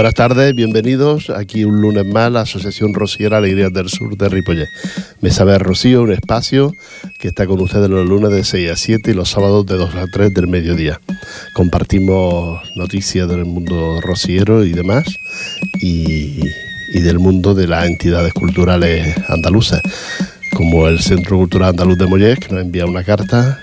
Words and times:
Buenas 0.00 0.14
tardes, 0.14 0.54
bienvenidos. 0.54 1.28
Aquí 1.28 1.62
un 1.64 1.82
lunes 1.82 2.06
más, 2.06 2.32
la 2.32 2.40
Asociación 2.40 2.94
Rociera 2.94 3.36
Alegrías 3.36 3.70
del 3.70 3.90
Sur 3.90 4.16
de 4.16 4.30
Ripollet. 4.30 4.66
Me 5.20 5.30
sabe 5.30 5.58
Rocío, 5.58 6.00
un 6.00 6.10
espacio 6.10 6.72
que 7.18 7.28
está 7.28 7.46
con 7.46 7.60
ustedes 7.60 7.90
los 7.90 8.08
lunes 8.08 8.30
de 8.30 8.42
6 8.42 8.70
a 8.70 8.76
7 8.76 9.10
y 9.10 9.14
los 9.14 9.28
sábados 9.28 9.66
de 9.66 9.76
2 9.76 9.94
a 9.96 10.06
3 10.06 10.32
del 10.32 10.48
mediodía. 10.48 11.02
Compartimos 11.52 12.62
noticias 12.76 13.28
del 13.28 13.44
mundo 13.44 14.00
rociero 14.00 14.64
y 14.64 14.72
demás 14.72 15.04
y, 15.82 16.48
del 16.94 17.18
mundo 17.18 17.54
de 17.54 17.68
las 17.68 17.84
entidades 17.84 18.32
culturales 18.32 19.14
andaluzas, 19.28 19.82
como 20.54 20.88
el 20.88 21.00
Centro 21.00 21.36
Cultural 21.36 21.68
Andaluz 21.68 21.98
de 21.98 22.06
Mollet, 22.06 22.38
que 22.38 22.54
nos 22.54 22.64
envía 22.64 22.86
una 22.86 23.04
carta 23.04 23.60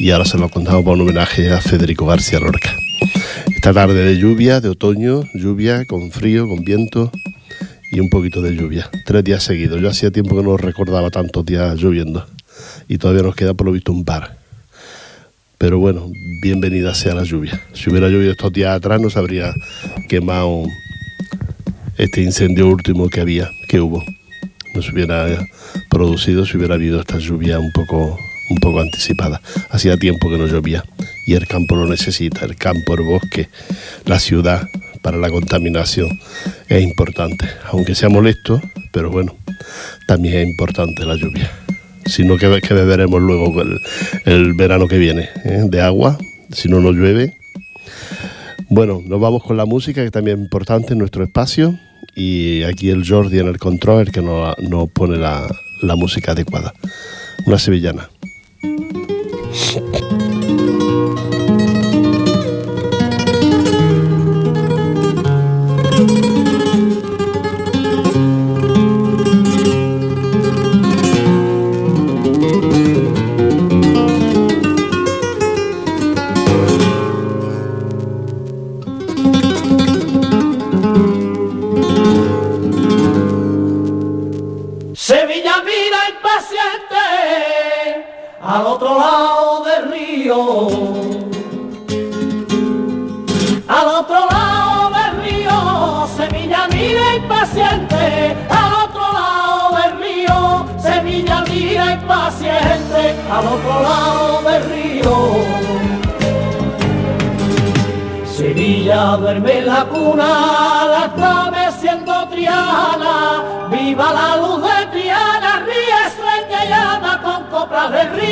y 0.00 0.10
ahora 0.10 0.24
se 0.24 0.36
lo 0.36 0.48
contamos 0.48 0.82
por 0.82 0.94
un 0.94 1.02
homenaje 1.02 1.52
a 1.52 1.60
Federico 1.60 2.06
García 2.06 2.40
Lorca. 2.40 2.74
Esta 3.68 3.82
tarde 3.82 4.02
de 4.02 4.16
lluvia, 4.16 4.62
de 4.62 4.70
otoño, 4.70 5.24
lluvia 5.34 5.84
con 5.84 6.10
frío, 6.10 6.48
con 6.48 6.64
viento 6.64 7.12
y 7.92 8.00
un 8.00 8.08
poquito 8.08 8.40
de 8.40 8.56
lluvia. 8.56 8.88
Tres 9.04 9.22
días 9.22 9.42
seguidos. 9.42 9.78
Yo 9.82 9.90
hacía 9.90 10.10
tiempo 10.10 10.34
que 10.34 10.42
no 10.42 10.56
recordaba 10.56 11.10
tantos 11.10 11.44
días 11.44 11.76
lloviendo 11.76 12.26
y 12.88 12.96
todavía 12.96 13.24
nos 13.24 13.36
queda 13.36 13.52
por 13.52 13.66
lo 13.66 13.72
visto 13.74 13.92
un 13.92 14.06
par. 14.06 14.38
Pero 15.58 15.78
bueno, 15.78 16.10
bienvenida 16.40 16.94
sea 16.94 17.14
la 17.14 17.24
lluvia. 17.24 17.60
Si 17.74 17.90
hubiera 17.90 18.08
llovido 18.08 18.32
estos 18.32 18.54
días 18.54 18.74
atrás 18.74 19.02
no 19.02 19.10
se 19.10 19.18
habría 19.18 19.52
quemado 20.08 20.62
este 21.98 22.22
incendio 22.22 22.68
último 22.68 23.10
que 23.10 23.20
había, 23.20 23.50
que 23.68 23.82
hubo. 23.82 24.02
No 24.74 24.80
se 24.80 24.92
hubiera 24.92 25.46
producido 25.90 26.46
si 26.46 26.56
hubiera 26.56 26.76
habido 26.76 27.00
esta 27.00 27.18
lluvia 27.18 27.58
un 27.58 27.72
poco 27.72 28.18
un 28.50 28.56
poco 28.58 28.80
anticipada. 28.80 29.40
Hacía 29.70 29.96
tiempo 29.96 30.30
que 30.30 30.38
no 30.38 30.46
llovía 30.46 30.84
y 31.26 31.34
el 31.34 31.46
campo 31.46 31.76
lo 31.76 31.86
necesita, 31.86 32.44
el 32.44 32.56
campo, 32.56 32.94
el 32.94 33.02
bosque, 33.02 33.48
la 34.06 34.18
ciudad 34.18 34.68
para 35.02 35.16
la 35.16 35.30
contaminación 35.30 36.18
es 36.68 36.82
importante, 36.82 37.46
aunque 37.70 37.94
sea 37.94 38.08
molesto, 38.08 38.60
pero 38.92 39.10
bueno, 39.10 39.34
también 40.06 40.34
es 40.36 40.48
importante 40.48 41.04
la 41.04 41.16
lluvia. 41.16 41.50
Si 42.06 42.24
no, 42.24 42.36
que, 42.36 42.60
que 42.62 42.74
beberemos 42.74 43.20
luego 43.20 43.62
el, 44.24 44.54
verano 44.54 44.88
que 44.88 44.98
viene, 44.98 45.28
¿eh? 45.44 45.64
de 45.68 45.80
agua, 45.82 46.18
si 46.50 46.68
no 46.68 46.80
nos 46.80 46.94
llueve. 46.94 47.36
Bueno, 48.70 49.02
nos 49.04 49.20
vamos 49.20 49.42
con 49.42 49.56
la 49.56 49.66
música, 49.66 50.02
que 50.02 50.10
también 50.10 50.38
es 50.38 50.44
importante 50.44 50.94
en 50.94 50.98
nuestro 50.98 51.22
espacio, 51.22 51.78
y 52.14 52.62
aquí 52.62 52.90
el 52.90 53.06
Jordi 53.06 53.38
en 53.38 53.48
el 53.48 53.58
control, 53.58 54.06
el 54.06 54.12
que 54.12 54.22
nos, 54.22 54.56
pone 54.92 55.18
la, 55.18 55.46
la 55.82 55.96
música 55.96 56.32
adecuada. 56.32 56.72
Una 57.46 57.58
sevillana. 57.58 58.08
shit 59.52 60.02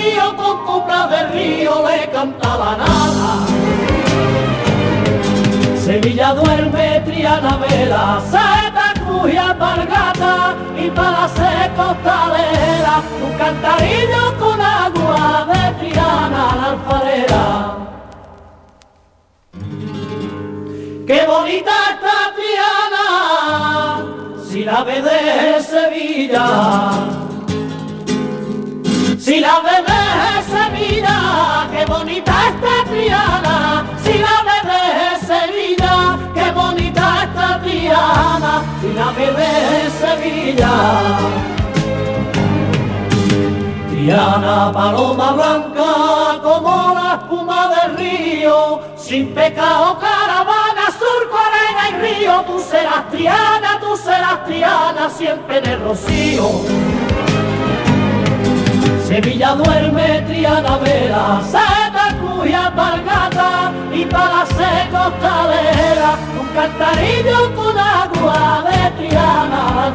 río, 0.07 0.37
con 0.37 0.65
coplas 0.65 1.11
de 1.11 1.27
río 1.29 1.85
le 1.87 2.11
canta 2.11 2.57
la 2.57 2.77
nada. 2.77 3.47
Sevilla 5.85 6.35
duerme, 6.35 7.01
Triana 7.07 7.57
vela, 7.59 8.21
y 9.33 9.37
alpargata 9.37 10.55
y 10.79 10.91
para 10.91 11.29
ser 11.29 11.73
costalera 11.75 13.03
un 13.25 13.33
cantarillo 13.39 14.39
con 14.39 14.61
agua 14.61 15.47
de 15.51 15.75
Triana 15.79 16.57
la 16.59 16.65
alfarera. 16.73 17.77
Qué 21.07 21.27
bonita 21.27 21.73
está 21.93 22.19
Triana 22.37 23.07
si 24.49 24.65
la 24.65 24.85
ve 24.85 25.03
de 25.03 25.63
Sevilla. 25.63 26.47
Si 29.19 29.41
la 29.41 29.61
ve 29.61 29.76
bonita 32.17 32.49
está 32.49 32.91
Triana, 32.91 33.85
si 34.03 34.19
la 34.19 34.37
ve 34.47 34.59
de 34.71 35.27
Sevilla, 35.27 36.19
qué 36.35 36.51
bonita 36.53 37.25
está 37.25 37.61
Triana 37.61 38.63
y 38.83 38.93
la 38.95 39.13
de 39.13 39.91
Sevilla. 39.91 40.73
Triana, 43.91 44.73
paloma 44.73 45.33
blanca 45.33 46.41
como 46.43 46.95
la 46.95 47.19
espuma 47.21 47.71
del 47.75 47.97
río, 47.97 48.81
sin 48.97 49.35
pecado 49.35 49.99
caravana, 49.99 50.87
surco, 50.99 51.37
arena 51.37 51.91
y 51.91 52.15
río, 52.15 52.43
tú 52.47 52.59
serás 52.61 53.11
Triana, 53.11 53.79
tú 53.81 53.97
serás 53.97 54.45
Triana, 54.47 55.11
siempre 55.11 55.59
el 55.59 55.81
rocío. 55.83 57.16
Sevilla 59.17 59.55
duerme, 59.55 60.21
Triana 60.27 60.77
vela, 60.77 61.41
Santa 61.51 62.15
Cruz 62.19 62.51
y 62.51 62.53
Alpargata, 62.53 63.73
y 63.91 64.05
para 64.05 64.45
ser 64.45 64.91
costalera, 64.91 66.19
un 66.39 66.47
cantarillo 66.49 67.55
con 67.57 67.79
agua 67.79 68.63
de 68.69 69.09
Triana 69.09 69.95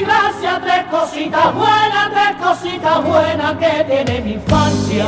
puente 0.00 0.02
y 0.02 0.04
gracia, 0.04 0.60
tres 0.62 0.84
cositas 0.90 1.54
buenas, 1.54 2.10
tres 2.10 2.36
cositas 2.40 3.04
buenas 3.04 3.52
que 3.54 3.84
tiene 3.84 4.20
mi 4.20 4.32
infancia. 4.32 5.06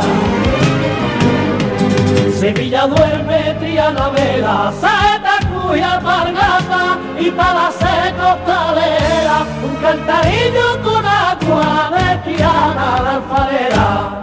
Sevilla 2.38 2.86
duerme, 2.86 3.54
Triana 3.60 4.08
vela, 4.10 4.72
Saeta, 4.80 5.38
Cuya, 5.48 6.00
Pargata 6.00 6.98
y 7.18 7.30
para 7.30 7.54
la 7.54 7.70
costalera, 8.16 9.46
un 9.64 9.76
cantarillo 9.76 10.82
con 10.82 11.06
agua 11.06 11.90
de 11.96 12.16
Triana 12.24 13.02
la 13.02 13.10
alfarera. 13.16 14.22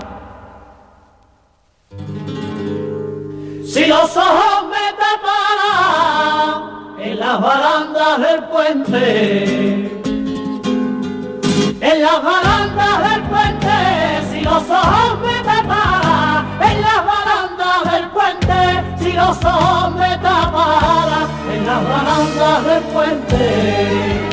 Si 3.66 3.86
los 3.86 4.18
ojos 4.18 4.66
me 4.70 4.94
taparan 5.00 6.70
en 7.00 7.20
las 7.20 7.42
barandas 7.42 8.20
del 8.20 8.44
puente, 8.46 9.99
en 11.82 12.02
las 12.02 12.24
barandas 12.24 13.10
del 13.10 13.24
puente, 13.24 13.70
si 14.32 14.42
los 14.42 14.64
ojos 14.70 15.20
me 15.22 15.44
taparan 15.44 16.46
en 16.62 16.82
las 16.82 17.06
barandas 17.06 17.92
del 17.92 18.10
puente, 18.10 18.84
si 19.00 19.14
los 19.14 19.46
ojos 19.46 19.96
me 19.96 20.18
taparan 20.18 21.28
en 21.54 21.66
las 21.66 21.84
barandas 21.84 22.66
del 22.66 22.84
puente. 22.84 24.30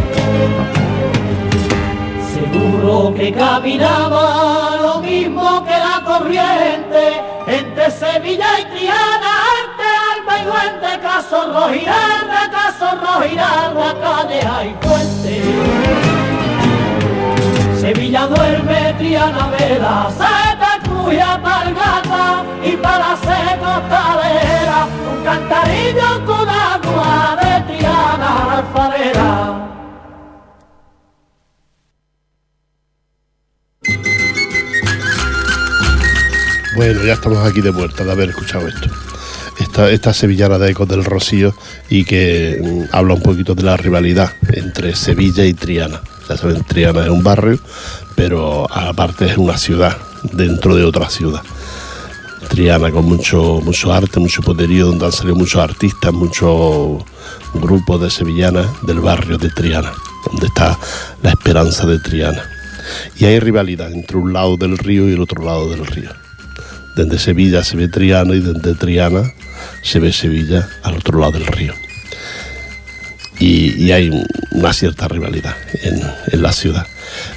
Seguro 2.34 3.14
que 3.14 3.32
caminaba 3.32 4.76
lo 4.82 5.00
mismo 5.00 5.64
que 5.64 5.70
la 5.70 6.02
corriente 6.04 7.22
entre 7.46 7.90
Sevilla 7.92 8.60
y 8.60 8.64
Triana, 8.76 9.30
arte, 9.56 9.88
alba 10.16 10.38
y 10.38 10.44
duende, 10.44 11.00
caso 11.00 11.52
rojirarra, 11.52 12.50
caso 12.50 12.86
rojirarra, 13.00 13.94
calle 14.00 14.40
y 14.68 14.86
fuente. 14.86 16.05
Sevilla 18.06 18.26
duerme, 18.28 18.94
Triana 18.98 19.48
vela, 19.48 20.08
saeta, 20.16 20.78
cruz 20.84 21.12
y 21.12 21.18
apargata, 21.18 22.44
y 22.64 22.76
para 22.76 23.16
costalera, 23.16 24.86
un 25.10 25.24
cantarillo 25.24 26.24
con 26.24 26.48
agua 26.48 27.36
de 27.42 27.74
Triana 27.74 28.58
alfarera. 28.58 29.72
Bueno, 36.76 37.04
ya 37.04 37.14
estamos 37.14 37.38
aquí 37.44 37.60
de 37.60 37.70
vuelta 37.70 38.04
de 38.04 38.12
haber 38.12 38.28
escuchado 38.28 38.68
esto. 38.68 38.88
Esta, 39.58 39.90
esta 39.90 40.12
sevillana 40.12 40.58
de 40.58 40.70
Ecos 40.70 40.86
del 40.86 41.04
Rocío 41.04 41.56
y 41.88 42.04
que 42.04 42.60
mm, 42.62 42.94
habla 42.94 43.14
un 43.14 43.22
poquito 43.22 43.56
de 43.56 43.64
la 43.64 43.76
rivalidad 43.76 44.30
entre 44.52 44.94
Sevilla 44.94 45.44
y 45.44 45.54
Triana. 45.54 46.02
Ya 46.28 46.36
saben, 46.36 46.64
Triana 46.64 47.04
es 47.04 47.08
un 47.08 47.22
barrio, 47.22 47.58
pero 48.14 48.66
aparte 48.72 49.26
es 49.26 49.36
una 49.36 49.56
ciudad 49.56 49.96
dentro 50.32 50.74
de 50.74 50.84
otra 50.84 51.08
ciudad. 51.08 51.42
Triana 52.48 52.90
con 52.90 53.04
mucho, 53.04 53.60
mucho 53.62 53.92
arte, 53.92 54.20
mucho 54.20 54.42
poderío, 54.42 54.86
donde 54.86 55.06
han 55.06 55.12
salido 55.12 55.36
muchos 55.36 55.60
artistas, 55.60 56.12
muchos 56.12 57.02
grupos 57.54 58.00
de 58.00 58.10
sevillanas 58.10 58.66
del 58.82 59.00
barrio 59.00 59.38
de 59.38 59.50
Triana, 59.50 59.92
donde 60.30 60.46
está 60.46 60.78
la 61.22 61.30
esperanza 61.30 61.86
de 61.86 61.98
Triana. 61.98 62.42
Y 63.16 63.24
hay 63.24 63.40
rivalidad 63.40 63.92
entre 63.92 64.16
un 64.16 64.32
lado 64.32 64.56
del 64.56 64.78
río 64.78 65.08
y 65.08 65.14
el 65.14 65.20
otro 65.20 65.44
lado 65.44 65.68
del 65.70 65.86
río. 65.86 66.10
Desde 66.96 67.18
Sevilla 67.18 67.62
se 67.62 67.76
ve 67.76 67.88
Triana 67.88 68.34
y 68.34 68.40
desde 68.40 68.74
Triana 68.74 69.32
se 69.82 69.98
ve 70.00 70.12
Sevilla 70.12 70.68
al 70.82 70.96
otro 70.96 71.18
lado 71.18 71.32
del 71.32 71.46
río. 71.46 71.74
Y, 73.38 73.90
hay 73.92 74.10
una 74.50 74.72
cierta 74.72 75.08
rivalidad 75.08 75.54
en, 75.82 76.00
en, 76.32 76.42
la 76.42 76.52
ciudad. 76.52 76.86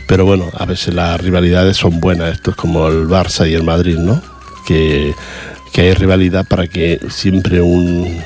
Pero 0.08 0.26
bueno, 0.26 0.50
a 0.58 0.66
veces 0.66 0.94
las 0.94 1.20
rivalidades 1.20 1.78
son 1.78 2.00
buenas. 2.00 2.34
Esto 2.34 2.52
es 2.52 2.58
como 2.58 2.88
el 2.88 3.08
Barça 3.08 3.50
y 3.50 3.54
el 3.54 3.64
Madrid, 3.64 3.98
¿no? 3.98 4.22
Que, 4.66 5.14
que 5.74 5.82
hay 5.82 5.94
rivalidad 5.94 6.48
para 6.48 6.68
que 6.68 7.00
siempre 7.10 7.62
un 7.62 8.24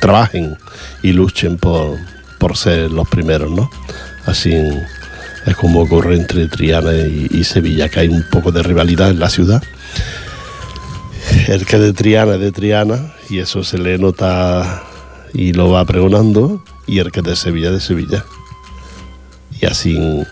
trabajen 0.00 0.56
y 1.02 1.12
luchen 1.12 1.56
por, 1.56 1.98
por 2.38 2.56
ser 2.56 2.90
los 2.90 3.08
primeros, 3.08 3.50
¿no? 3.50 3.70
Así 4.26 4.54
es 5.46 5.56
como 5.56 5.80
ocurre 5.80 6.16
entre 6.16 6.46
Triana 6.48 6.92
y, 6.92 7.28
y, 7.30 7.44
Sevilla, 7.44 7.88
que 7.88 8.00
hay 8.00 8.08
un 8.08 8.24
poco 8.30 8.52
de 8.52 8.62
rivalidad 8.62 9.10
en 9.10 9.18
la 9.18 9.28
ciudad. 9.28 9.62
El 11.48 11.66
que 11.66 11.78
de 11.78 11.92
Triana 11.92 12.34
es 12.34 12.40
de 12.40 12.52
Triana, 12.52 13.14
y 13.28 13.38
eso 13.38 13.64
se 13.64 13.78
le 13.78 13.98
nota 13.98 14.82
y 15.34 15.52
lo 15.52 15.70
va 15.70 15.84
pregonando, 15.84 16.64
y 16.86 17.00
el 17.00 17.12
que 17.12 17.20
de 17.20 17.36
Sevilla 17.36 17.70
de 17.70 17.80
Sevilla. 17.80 18.24
Y 19.60 19.66
así, 19.66 20.24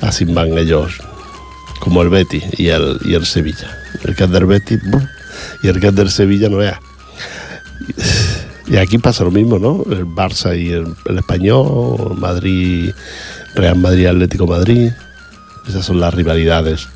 así 0.00 0.24
van 0.24 0.58
ellos, 0.58 0.98
como 1.78 2.02
el 2.02 2.08
Betty 2.08 2.42
y 2.56 2.68
el, 2.68 2.98
y 3.04 3.14
el 3.14 3.26
Sevilla. 3.26 3.78
El 4.02 4.16
que 4.16 4.24
es 4.24 4.30
del 4.30 4.46
Betty 4.46 4.78
y 5.62 5.68
el 5.68 5.78
que 5.78 5.88
es 5.88 5.94
del 5.94 6.10
Sevilla 6.10 6.48
no 6.48 6.56
vea. 6.56 6.80
Y 8.66 8.76
aquí 8.76 8.98
pasa 8.98 9.24
lo 9.24 9.30
mismo, 9.30 9.58
¿no? 9.58 9.84
El 9.90 10.06
Barça 10.06 10.58
y 10.58 10.70
el, 10.70 10.94
el 11.04 11.18
Español, 11.18 12.16
Madrid 12.16 12.92
Real 13.54 13.76
Madrid 13.76 14.06
Atlético 14.06 14.46
Madrid. 14.46 14.90
Esas 15.68 15.84
son 15.84 16.00
las 16.00 16.12
rivalidades 16.14 16.88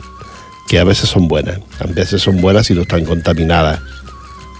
que 0.68 0.78
a 0.78 0.84
veces 0.84 1.08
son 1.08 1.28
buenas, 1.28 1.60
a 1.78 1.86
veces 1.86 2.22
son 2.22 2.40
buenas 2.40 2.70
y 2.70 2.74
no 2.74 2.82
están 2.82 3.04
contaminadas. 3.04 3.80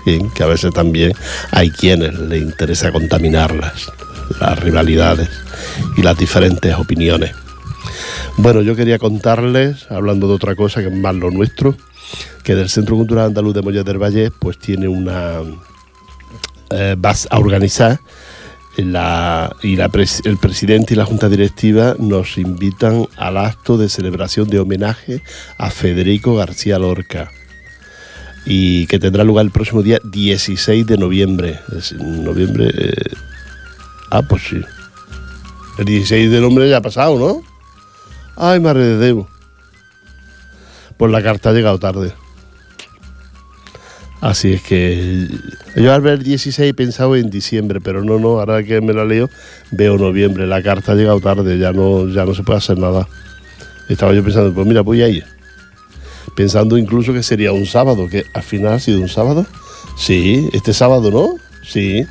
¿Sí? 0.06 0.20
Que 0.34 0.44
a 0.44 0.46
veces 0.46 0.72
también 0.72 1.12
hay 1.50 1.70
quienes 1.70 2.18
le 2.18 2.38
interesa 2.38 2.92
contaminarlas, 2.92 3.92
las 4.40 4.58
rivalidades 4.60 5.28
y 5.96 6.02
las 6.02 6.16
diferentes 6.16 6.74
opiniones. 6.74 7.32
Bueno, 8.38 8.62
yo 8.62 8.76
quería 8.76 8.98
contarles, 8.98 9.90
hablando 9.90 10.28
de 10.28 10.34
otra 10.34 10.54
cosa 10.54 10.80
que 10.80 10.88
es 10.88 10.94
más 10.94 11.14
lo 11.14 11.30
nuestro, 11.30 11.76
que 12.44 12.54
del 12.54 12.68
Centro 12.68 12.96
Cultural 12.96 13.26
Andaluz 13.26 13.54
de 13.54 13.62
Mollet 13.62 13.84
del 13.84 14.02
Valle 14.02 14.30
pues 14.30 14.58
tiene 14.58 14.88
una... 14.88 15.40
Eh, 16.70 16.96
vas 16.98 17.28
a 17.30 17.38
organizar 17.38 18.00
y 18.76 19.80
el 19.80 20.38
presidente 20.38 20.92
y 20.92 20.96
la 20.96 21.06
junta 21.06 21.28
directiva 21.30 21.96
nos 21.98 22.36
invitan 22.36 23.06
al 23.16 23.38
acto 23.38 23.78
de 23.78 23.88
celebración 23.88 24.48
de 24.48 24.58
homenaje 24.60 25.22
a 25.56 25.70
Federico 25.70 26.34
García 26.34 26.78
Lorca 26.78 27.30
y 28.46 28.86
que 28.86 29.00
tendrá 29.00 29.24
lugar 29.24 29.44
el 29.44 29.50
próximo 29.50 29.82
día 29.82 29.98
16 30.04 30.86
de 30.86 30.96
noviembre. 30.96 31.58
Noviembre. 31.98 32.70
Eh, 32.72 32.94
ah, 34.10 34.22
pues 34.22 34.42
sí. 34.48 34.60
El 35.78 35.84
16 35.84 36.30
de 36.30 36.40
noviembre 36.40 36.70
ya 36.70 36.78
ha 36.78 36.82
pasado, 36.82 37.18
¿no? 37.18 37.42
Ay, 38.36 38.60
madre 38.60 38.96
de. 38.96 39.24
Pues 40.96 41.12
la 41.12 41.22
carta 41.22 41.50
ha 41.50 41.52
llegado 41.52 41.78
tarde. 41.78 42.12
Así 44.20 44.54
es 44.54 44.62
que 44.62 45.28
yo 45.76 45.92
al 45.92 46.00
ver 46.00 46.22
16 46.22 46.70
he 46.70 46.74
pensado 46.74 47.16
en 47.16 47.28
diciembre, 47.28 47.80
pero 47.82 48.02
no, 48.02 48.18
no, 48.18 48.38
ahora 48.40 48.62
que 48.62 48.80
me 48.80 48.94
la 48.94 49.04
leo 49.04 49.28
veo 49.72 49.98
noviembre. 49.98 50.46
La 50.46 50.62
carta 50.62 50.92
ha 50.92 50.94
llegado 50.94 51.20
tarde, 51.20 51.58
ya 51.58 51.72
no, 51.72 52.08
ya 52.08 52.24
no 52.24 52.34
se 52.34 52.42
puede 52.42 52.58
hacer 52.58 52.78
nada. 52.78 53.08
Estaba 53.88 54.14
yo 54.14 54.22
pensando, 54.22 54.54
pues 54.54 54.66
mira, 54.66 54.80
voy 54.80 55.02
a 55.02 55.08
ir. 55.08 55.35
Pensando 56.36 56.78
incluso 56.78 57.12
que 57.12 57.22
sería 57.22 57.52
un 57.52 57.66
sábado, 57.66 58.08
que 58.08 58.26
al 58.32 58.42
final 58.42 58.74
ha 58.74 58.78
sido 58.78 59.00
un 59.00 59.08
sábado. 59.08 59.46
Sí, 59.96 60.48
este 60.52 60.72
sábado, 60.72 61.10
¿no? 61.10 61.34
Sí, 61.62 62.06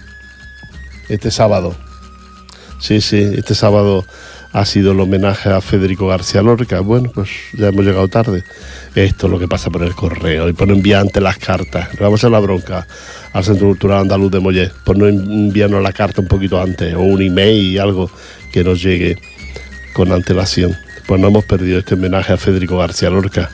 este 1.08 1.32
sábado. 1.32 1.75
Sí, 2.79 3.00
sí, 3.00 3.17
este 3.38 3.55
sábado 3.55 4.03
ha 4.55 4.65
sido 4.65 4.94
el 4.94 5.00
homenaje 5.01 5.50
a 5.50 5.60
Federico 5.60 6.08
García 6.08 6.41
Lorca. 6.41 6.79
Bueno, 6.79 7.12
pues 7.13 7.29
ya 7.53 7.67
hemos 7.67 7.84
llegado 7.86 8.08
tarde. 8.08 8.44
Esto 8.96 9.27
es 9.27 9.32
lo 9.32 9.38
que 9.38 9.50
pasa 9.50 9.70
por 9.70 9.84
el 9.84 9.94
correo 9.94 10.48
y 10.48 10.53
por 10.53 10.67
no 10.67 10.74
enviar 10.74 11.01
antes 11.01 11.22
las 11.22 11.38
cartas. 11.38 11.89
Vamos 12.00 12.24
a 12.24 12.29
la 12.29 12.39
bronca 12.39 12.88
al 13.34 13.44
Centro 13.44 13.67
Cultural 13.67 14.01
Andaluz 14.01 14.32
de 14.32 14.39
Mollet 14.39 14.72
por 14.86 14.98
no 14.98 15.08
enviarnos 15.08 15.84
la 15.84 15.91
carta 15.91 16.22
un 16.22 16.27
poquito 16.27 16.62
antes 16.62 16.96
o 16.96 17.01
un 17.01 17.22
email 17.22 17.79
algo 17.82 18.10
que 18.53 18.63
nos 18.63 18.82
llegue 18.82 19.17
con 19.94 20.12
antelación. 20.13 20.74
Pues 21.05 21.20
no 21.20 21.27
hemos 21.27 21.44
perdido 21.44 21.79
este 21.79 21.96
homenaje 21.96 22.32
a 22.32 22.38
Federico 22.38 22.77
García 22.77 23.10
Lorca. 23.10 23.51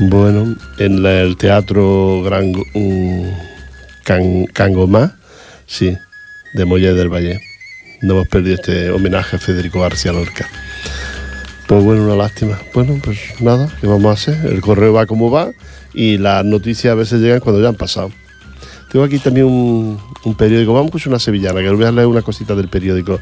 Bueno, 0.00 0.56
en 0.78 1.04
el 1.04 1.36
Teatro 1.36 2.22
Gran 2.22 2.54
um, 2.74 3.30
Can, 4.02 4.46
Cangomá, 4.46 5.14
sí, 5.66 5.94
de 6.54 6.64
Mollet 6.64 6.94
del 6.94 7.10
Valle 7.10 7.38
no 8.00 8.14
hemos 8.14 8.28
perdido 8.28 8.54
este 8.54 8.90
homenaje 8.90 9.36
a 9.36 9.38
Federico 9.38 9.80
García 9.80 10.12
Lorca. 10.12 10.48
Pues 11.66 11.84
bueno, 11.84 12.04
una 12.04 12.16
lástima. 12.16 12.58
Bueno, 12.72 12.98
pues 13.02 13.18
nada, 13.40 13.68
¿qué 13.78 13.86
vamos 13.86 14.06
a 14.06 14.12
hacer? 14.12 14.50
El 14.50 14.62
correo 14.62 14.94
va 14.94 15.04
como 15.04 15.30
va 15.30 15.50
y 15.92 16.16
las 16.16 16.46
noticias 16.46 16.92
a 16.92 16.94
veces 16.94 17.20
llegan 17.20 17.40
cuando 17.40 17.60
ya 17.60 17.68
han 17.68 17.74
pasado. 17.74 18.10
Tengo 18.90 19.04
aquí 19.04 19.18
también 19.18 19.46
un, 19.46 20.00
periódico, 20.36 20.72
vamos 20.72 20.86
a 20.86 20.88
escuchar 20.88 21.08
una 21.08 21.18
sevillana, 21.18 21.60
que 21.60 21.68
os 21.68 21.76
voy 21.76 21.84
a 21.84 21.92
leer 21.92 22.06
una 22.06 22.22
cosita 22.22 22.54
del 22.54 22.68
periódico 22.68 23.20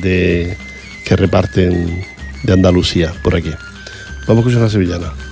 que 0.00 0.56
reparten 1.16 2.04
de 2.44 2.52
Andalucía 2.52 3.12
por 3.24 3.34
aquí. 3.34 3.50
Vamos 4.28 4.36
a 4.36 4.48
escuchar 4.48 4.60
una 4.60 4.70
sevillana. 4.70 5.31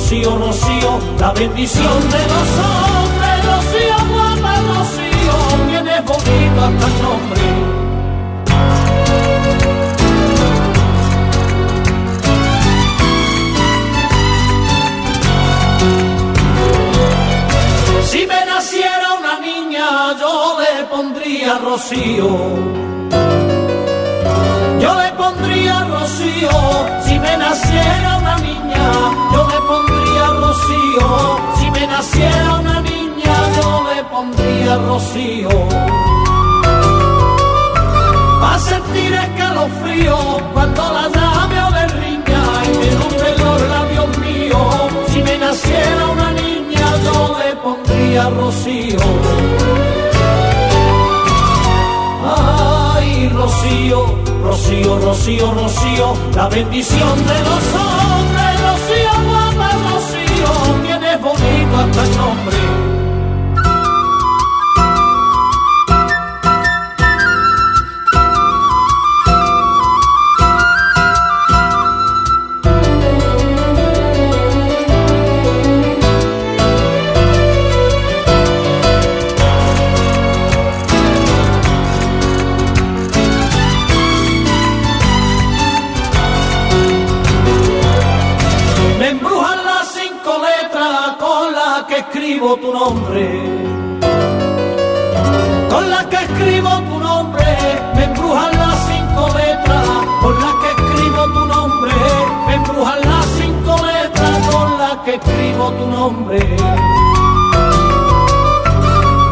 Rocío, 0.00 0.38
Rocío, 0.38 0.98
la 1.18 1.30
bendición 1.32 2.00
de 2.08 2.18
los 2.18 2.48
hombres, 2.58 3.09
Rocío, 54.70 54.98
Rocío, 55.00 55.52
Rocío, 55.52 56.14
la 56.36 56.48
bendición 56.48 57.26
de 57.26 57.40
los 57.40 57.64
hombres, 57.74 58.60
Rocío, 58.62 59.10
guapa, 59.28 59.72
Rocío, 59.90 60.82
tienes 60.84 61.20
bonito 61.20 61.76
hasta 61.76 62.02
el 62.04 62.16
nombre. 62.16 62.69
Tu 105.70 105.86
nombre. 105.86 106.38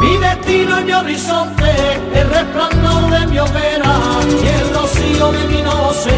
Mi 0.01 0.17
destino 0.17 0.81
y 0.81 0.85
mi 0.85 0.93
horizonte, 0.93 1.71
el 2.15 2.31
resplandor 2.31 3.11
de 3.11 3.27
mi 3.27 3.39
hoguera 3.39 3.95
y 4.43 4.47
el 4.47 4.75
rocío 4.75 5.33
de 5.33 5.45
mi 5.49 5.63
noche, 5.63 6.11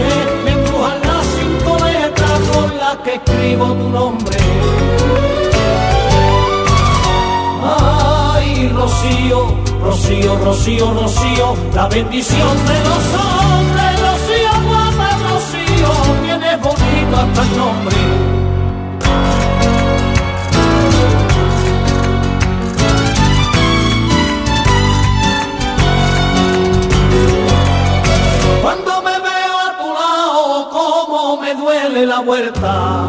me 0.44 0.52
embrujan 0.52 1.00
las 1.02 1.26
cinco 1.36 1.76
letras 1.84 2.40
con 2.54 2.76
las 2.78 2.96
que 2.98 3.14
escribo 3.14 3.66
tu 3.74 3.88
nombre. 3.88 4.36
Ay, 7.62 8.68
Rocío, 8.74 9.54
Rocío, 9.82 10.36
Rocío, 10.36 10.92
Rocío, 10.92 11.56
la 11.74 11.88
bendición 11.88 12.66
de 12.66 12.78
los 12.88 13.04
hombres, 13.20 14.00
Rocío, 14.00 14.68
guapa, 14.68 15.10
Rocío, 15.28 15.90
tienes 16.22 16.60
bonito 16.60 17.16
hasta 17.16 17.42
el 17.42 17.56
nombre. 17.56 18.39
La 32.06 32.20
huerta. 32.20 33.08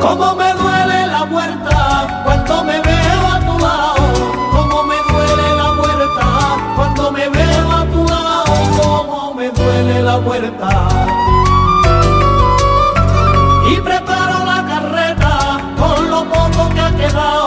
Cómo 0.00 0.34
me 0.34 0.52
duele 0.54 1.06
la 1.06 1.24
huerta 1.24 2.22
cuando 2.24 2.64
me 2.64 2.80
veo 2.80 3.26
a 3.34 3.40
tu 3.40 3.58
lado. 3.58 3.94
Cómo 4.52 4.82
me 4.84 4.96
duele 5.10 5.54
la 5.56 5.72
huerta 5.72 6.26
cuando 6.76 7.12
me 7.12 7.28
veo 7.28 7.70
a 7.70 7.84
tu 7.86 8.04
lado. 8.04 8.52
Cómo 8.80 9.34
me 9.34 9.50
duele 9.50 10.02
la 10.02 10.16
huerta. 10.18 10.88
Y 13.70 13.76
preparo 13.80 14.44
la 14.44 14.64
carreta 14.66 15.60
con 15.78 16.10
lo 16.10 16.24
poco 16.24 16.68
que 16.74 16.80
ha 16.80 16.96
quedado 16.96 17.46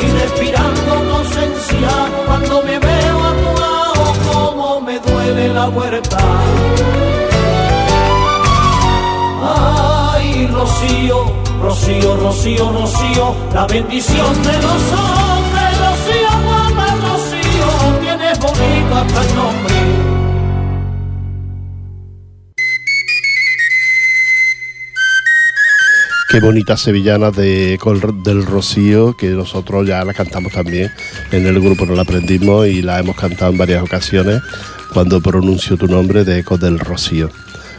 y 0.00 0.06
respirando 0.20 0.94
tu 1.06 1.16
ausencia 1.16 1.90
cuando 2.26 2.62
me 2.62 2.78
veo 2.78 3.18
a 3.30 3.32
tu 3.42 3.60
lado. 3.60 4.12
Cómo 4.32 4.80
me 4.80 4.98
duele 5.00 5.52
la 5.52 5.68
huerta. 5.68 6.18
Ay, 9.46 10.46
Rocío, 10.46 11.24
Rocío, 11.60 12.16
Rocío, 12.16 12.72
Rocío, 12.72 13.34
la 13.52 13.66
bendición 13.66 14.42
de 14.42 14.52
los 14.54 14.82
hombres, 14.92 15.78
Rocío, 15.84 16.30
guapa, 16.44 16.94
Rocío, 17.02 18.00
tienes 18.00 18.38
bonito 18.38 18.94
hasta 18.94 19.20
el 19.22 19.36
nombre. 19.36 19.74
Qué 26.28 26.40
bonita 26.40 26.76
sevillana 26.76 27.30
de, 27.30 27.78
Col- 27.80 28.22
del 28.24 28.44
Rocío, 28.44 29.16
que 29.16 29.28
nosotros 29.28 29.86
ya 29.86 30.04
la 30.04 30.14
cantamos 30.14 30.52
también 30.52 30.90
en 31.30 31.46
el 31.46 31.60
grupo, 31.60 31.86
nos 31.86 31.96
la 31.96 32.02
aprendimos 32.02 32.66
y 32.66 32.82
la 32.82 32.98
hemos 32.98 33.14
cantado 33.16 33.52
en 33.52 33.58
varias 33.58 33.82
ocasiones 33.82 34.42
cuando 34.92 35.20
pronuncio 35.20 35.76
tu 35.76 35.86
nombre 35.86 36.24
de 36.24 36.40
Eco 36.40 36.58
del 36.58 36.78
Rocío. 36.80 37.30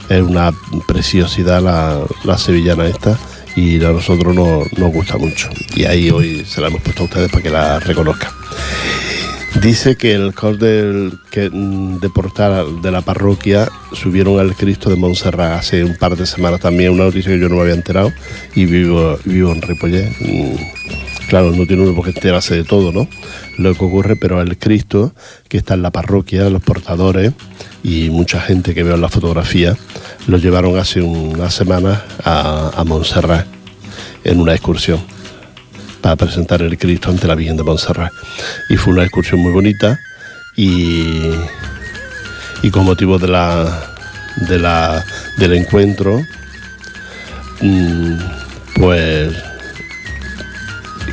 Es 0.10 0.22
una 0.22 0.54
preciosidad 0.88 1.62
la, 1.62 2.02
la 2.24 2.38
sevillana 2.38 2.88
esta 2.88 3.18
y 3.56 3.84
a 3.84 3.92
nosotros 3.92 4.36
nos, 4.36 4.72
nos 4.78 4.94
gusta 4.94 5.18
mucho. 5.18 5.50
Y 5.76 5.86
ahí 5.86 6.10
hoy 6.12 6.46
se 6.46 6.62
la 6.62 6.68
hemos 6.68 6.82
puesto 6.82 7.04
a 7.04 7.06
ustedes 7.06 7.32
para 7.32 7.44
que 7.44 7.50
la 7.50 7.80
reconozcan. 7.80 8.32
Dice 9.62 9.96
que 9.96 10.14
el 10.14 10.34
cor 10.34 10.58
del, 10.58 11.14
que, 11.32 11.50
mm, 11.50 12.00
de 12.00 12.10
portal 12.10 12.82
de 12.82 12.92
la 12.92 13.02
parroquia 13.02 13.70
subieron 13.94 14.40
al 14.40 14.54
Cristo 14.56 14.90
de 14.90 14.98
Montserrat 14.98 15.60
hace 15.60 15.84
un 15.84 15.96
par 15.96 16.18
de 16.18 16.26
semanas 16.26 16.60
también, 16.60 16.92
una 16.92 17.06
noticia 17.06 17.32
que 17.32 17.40
yo 17.40 17.48
no 17.48 17.56
me 17.56 17.62
había 17.62 17.74
enterado 17.74 18.12
y 18.54 18.66
vivo, 18.66 19.18
vivo 19.24 19.54
en 19.54 19.62
Ripollet. 19.62 20.10
Mm, 20.20 20.56
Claro, 21.28 21.52
no 21.52 21.66
tiene 21.66 21.84
uno 21.84 21.96
por 21.96 22.06
qué 22.06 22.12
enterarse 22.12 22.56
de 22.56 22.64
todo, 22.64 22.92
¿no? 22.92 23.08
Lo 23.58 23.74
que 23.74 23.84
ocurre, 23.84 24.16
pero 24.16 24.42
el 24.42 24.58
Cristo 24.58 25.14
que 25.48 25.58
está 25.58 25.74
en 25.74 25.82
la 25.82 25.92
parroquia, 25.92 26.50
los 26.50 26.62
portadores 26.62 27.34
y 27.86 28.10
mucha 28.10 28.42
gente 28.42 28.74
que 28.74 28.82
veo 28.82 28.96
en 28.96 29.02
la 29.02 29.10
fotografía, 29.10 29.78
lo 30.26 30.38
llevaron 30.38 30.76
hace 30.80 31.02
unas 31.02 31.54
semanas 31.54 32.02
a, 32.24 32.72
a 32.76 32.84
Montserrat 32.84 33.46
en 34.24 34.40
una 34.40 34.56
excursión 34.56 35.00
para 36.02 36.16
presentar 36.16 36.64
el 36.64 36.80
Cristo 36.80 37.12
ante 37.12 37.28
la 37.28 37.36
Virgen 37.36 37.58
de 37.58 37.64
Montserrat. 37.64 38.12
Y 38.70 38.78
fue 38.78 38.94
una 38.94 39.04
excursión 39.04 39.40
muy 39.40 39.52
bonita 39.52 40.00
y, 40.58 41.30
y 42.64 42.72
con 42.72 42.86
motivo 42.86 43.20
de 43.20 43.28
la, 43.28 43.94
de 44.50 44.58
la, 44.58 45.06
del 45.38 45.54
encuentro, 45.54 46.20
mm, 47.62 48.14
pues 48.80 49.32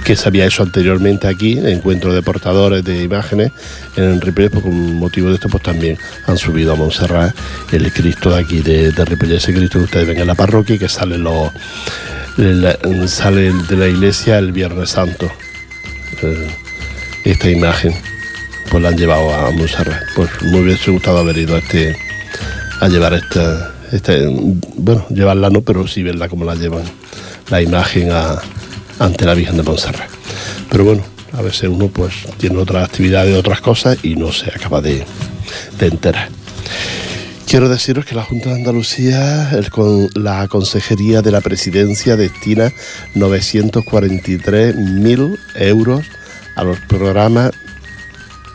que 0.04 0.16
se 0.16 0.28
había 0.28 0.46
hecho 0.46 0.62
anteriormente 0.62 1.28
aquí, 1.28 1.58
encuentro 1.58 2.12
de 2.12 2.22
portadores 2.22 2.84
de 2.84 3.02
imágenes 3.02 3.52
en 3.96 4.20
Ripollet, 4.20 4.50
pues 4.50 4.62
con 4.64 4.94
motivo 4.96 5.28
de 5.28 5.34
esto 5.34 5.48
pues 5.48 5.62
también 5.62 5.98
han 6.26 6.36
subido 6.38 6.72
a 6.72 6.76
Montserrat 6.76 7.34
el 7.72 7.92
Cristo 7.92 8.30
de 8.30 8.40
aquí 8.40 8.60
de, 8.60 8.92
de 8.92 9.36
ese 9.36 9.54
Cristo 9.54 9.78
que 9.78 9.84
ustedes 9.84 10.08
ven 10.08 10.18
en 10.18 10.26
la 10.26 10.34
parroquia 10.34 10.76
y 10.76 10.78
que 10.78 10.88
sale, 10.88 11.18
los, 11.18 11.50
sale 13.06 13.52
de 13.52 13.76
la 13.76 13.88
iglesia 13.88 14.38
el 14.38 14.52
Viernes 14.52 14.90
Santo. 14.90 15.30
Eh, 16.22 16.48
esta 17.24 17.50
imagen 17.50 17.94
pues 18.70 18.82
la 18.82 18.88
han 18.88 18.96
llevado 18.96 19.32
a 19.34 19.50
Montserrat. 19.50 20.02
Pues 20.16 20.30
me 20.42 20.60
hubiese 20.60 20.90
gustado 20.90 21.18
haber 21.18 21.38
ido 21.38 21.56
a 21.56 21.58
este 21.58 21.96
a 22.80 22.88
llevar 22.88 23.14
esta, 23.14 23.72
este, 23.92 24.26
bueno, 24.76 25.06
llevarla 25.10 25.50
no, 25.50 25.60
pero 25.62 25.86
sí 25.86 26.02
verla 26.02 26.28
como 26.28 26.44
la 26.44 26.56
llevan 26.56 26.82
la 27.48 27.62
imagen 27.62 28.10
ante 29.02 29.24
la 29.24 29.34
Virgen 29.34 29.56
de 29.56 29.64
Montserrat. 29.64 30.08
Pero 30.70 30.84
bueno, 30.84 31.02
a 31.32 31.42
veces 31.42 31.68
uno 31.68 31.88
pues 31.88 32.14
tiene 32.38 32.58
otras 32.58 32.84
actividades, 32.84 33.36
otras 33.36 33.60
cosas 33.60 33.98
y 34.02 34.14
no 34.14 34.30
se 34.32 34.50
acaba 34.50 34.80
de, 34.80 35.04
enterar. 35.80 36.28
Quiero 37.46 37.68
deciros 37.68 38.06
que 38.06 38.14
la 38.14 38.22
Junta 38.22 38.50
de 38.50 38.56
Andalucía, 38.56 39.50
con 39.70 40.08
la 40.14 40.46
Consejería 40.48 41.20
de 41.20 41.32
la 41.32 41.40
Presidencia, 41.40 42.16
destina 42.16 42.72
943.000 43.16 45.38
euros 45.56 46.06
a 46.54 46.62
los 46.64 46.78
programas 46.80 47.50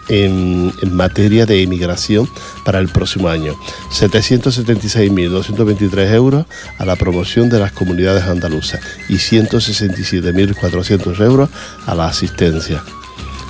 en, 0.09 0.73
materia 0.91 1.45
de 1.45 1.61
inmigración 1.61 2.27
para 2.65 2.79
el 2.79 2.89
próximo 2.89 3.29
año. 3.29 3.55
776.223 3.91 6.13
euros 6.13 6.45
a 6.77 6.85
la 6.85 6.95
promoción 6.95 7.49
de 7.49 7.59
las 7.59 7.71
comunidades 7.71 8.23
andaluzas 8.23 8.81
y 9.09 9.15
167.400 9.15 11.21
euros 11.21 11.49
a 11.85 11.95
la 11.95 12.07
asistencia. 12.07 12.83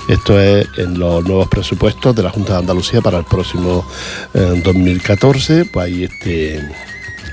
Esto 0.08 0.40
es 0.40 0.66
en 0.78 0.98
los 0.98 1.22
nuevos 1.24 1.48
presupuestos 1.48 2.16
de 2.16 2.22
la 2.22 2.30
Junta 2.30 2.54
de 2.54 2.60
Andalucía 2.60 3.02
para 3.02 3.18
el 3.18 3.24
próximo 3.24 3.86
2014. 4.32 5.60
Eh, 5.60 5.64
pues 5.70 5.86
hay 5.86 6.04
este, 6.04 6.66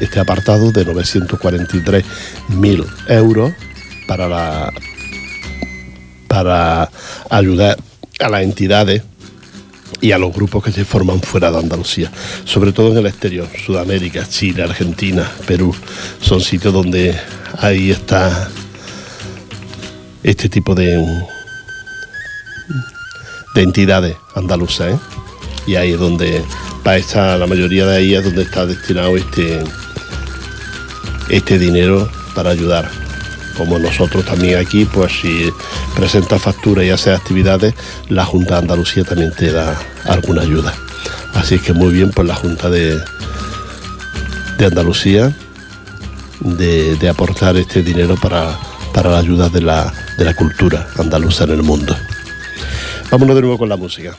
este 0.01 0.19
apartado 0.19 0.71
de 0.71 0.85
943.000 0.85 2.85
euros 3.07 3.53
para, 4.07 4.27
la, 4.27 4.73
para 6.27 6.89
ayudar 7.29 7.77
a 8.19 8.29
las 8.29 8.43
entidades 8.43 9.03
y 10.05 10.11
a 10.11 10.19
los 10.19 10.31
grupos 10.31 10.63
que 10.63 10.71
se 10.71 10.85
forman 10.85 11.19
fuera 11.19 11.49
de 11.49 11.57
Andalucía, 11.57 12.11
sobre 12.43 12.71
todo 12.71 12.91
en 12.91 12.97
el 12.99 13.07
exterior, 13.07 13.47
Sudamérica, 13.65 14.23
Chile, 14.29 14.61
Argentina, 14.61 15.27
Perú, 15.47 15.75
son 16.21 16.41
sitios 16.41 16.71
donde 16.71 17.19
ahí 17.57 17.89
está 17.89 18.51
este 20.21 20.47
tipo 20.47 20.75
de, 20.75 21.03
de 23.55 23.61
entidades 23.63 24.15
andaluzas, 24.35 24.93
¿eh? 24.93 24.99
y 25.65 25.73
ahí 25.73 25.93
es 25.93 25.99
donde 25.99 26.43
para 26.83 26.97
esta, 26.97 27.35
la 27.39 27.47
mayoría 27.47 27.87
de 27.87 27.97
ahí 27.97 28.13
es 28.13 28.23
donde 28.23 28.43
está 28.43 28.67
destinado 28.67 29.17
este, 29.17 29.63
este 31.29 31.57
dinero 31.57 32.07
para 32.35 32.51
ayudar 32.51 33.04
como 33.57 33.79
nosotros 33.79 34.25
también 34.25 34.59
aquí, 34.59 34.85
pues 34.85 35.11
si 35.21 35.51
presenta 35.95 36.39
factura 36.39 36.83
y 36.83 36.89
hace 36.89 37.11
actividades, 37.11 37.73
la 38.09 38.25
Junta 38.25 38.55
de 38.55 38.61
Andalucía 38.61 39.03
también 39.03 39.31
te 39.31 39.51
da 39.51 39.79
alguna 40.05 40.41
ayuda. 40.41 40.73
Así 41.33 41.59
que 41.59 41.73
muy 41.73 41.93
bien 41.93 42.11
por 42.11 42.25
la 42.25 42.35
Junta 42.35 42.69
de, 42.69 42.99
de 44.57 44.65
Andalucía 44.65 45.35
de, 46.39 47.09
aportar 47.09 47.57
este 47.57 47.81
dinero 47.81 48.15
para, 48.21 48.57
para 48.93 49.09
la 49.09 49.19
ayuda 49.19 49.49
de 49.49 49.61
la, 49.61 49.93
de 50.17 50.25
la 50.25 50.33
cultura 50.33 50.87
andaluza 50.97 51.43
en 51.45 51.51
el 51.51 51.63
mundo. 51.63 51.95
Vámonos 53.11 53.35
de 53.35 53.41
nuevo 53.41 53.57
con 53.57 53.69
la 53.69 53.77
música. 53.77 54.17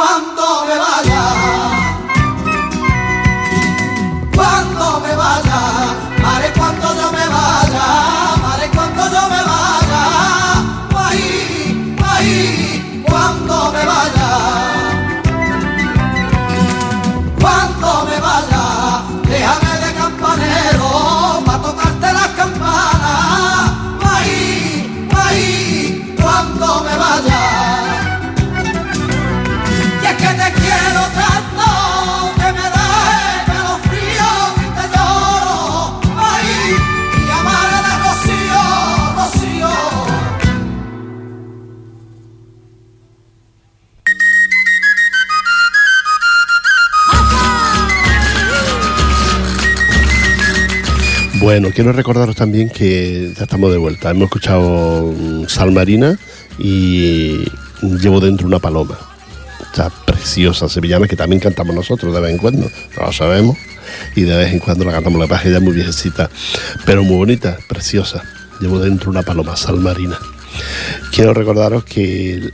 cuando 0.00 0.64
me 0.64 0.78
vaya. 0.78 1.39
Bueno, 51.50 51.70
quiero 51.74 51.92
recordaros 51.92 52.36
también 52.36 52.68
que 52.68 53.32
ya 53.36 53.42
estamos 53.42 53.72
de 53.72 53.76
vuelta. 53.76 54.08
Hemos 54.10 54.26
escuchado 54.26 55.12
mm, 55.12 55.48
Sal 55.48 55.72
Marina 55.72 56.16
y 56.60 57.44
llevo 57.82 58.20
dentro 58.20 58.46
una 58.46 58.60
paloma. 58.60 58.96
Esta 59.60 59.90
preciosa 59.90 60.68
sevillana 60.68 61.08
que 61.08 61.16
también 61.16 61.40
cantamos 61.40 61.74
nosotros 61.74 62.14
de 62.14 62.20
vez 62.20 62.30
en 62.30 62.38
cuando, 62.38 62.70
no 62.96 63.04
lo 63.04 63.12
sabemos. 63.12 63.58
Y 64.14 64.20
de 64.20 64.36
vez 64.36 64.52
en 64.52 64.60
cuando 64.60 64.84
la 64.84 64.92
cantamos 64.92 65.20
la 65.20 65.26
paja, 65.26 65.48
ya 65.48 65.58
muy 65.58 65.72
viejecita, 65.72 66.30
pero 66.86 67.02
muy 67.02 67.16
bonita, 67.16 67.58
preciosa. 67.68 68.22
Llevo 68.60 68.78
dentro 68.78 69.10
una 69.10 69.22
paloma, 69.22 69.56
Sal 69.56 69.80
Marina. 69.80 70.20
Quiero 71.12 71.34
recordaros 71.34 71.82
que 71.82 72.52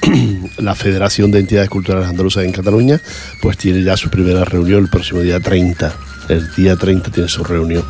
la 0.58 0.74
Federación 0.74 1.30
de 1.30 1.38
Entidades 1.38 1.70
Culturales 1.70 2.08
Andaluzas 2.08 2.44
en 2.44 2.50
Cataluña, 2.50 3.00
pues 3.40 3.56
tiene 3.56 3.84
ya 3.84 3.96
su 3.96 4.10
primera 4.10 4.44
reunión 4.44 4.82
el 4.82 4.90
próximo 4.90 5.20
día 5.20 5.38
30. 5.38 5.94
El 6.28 6.52
día 6.54 6.76
30 6.76 7.10
tiene 7.10 7.28
su 7.28 7.44
reunión. 7.44 7.84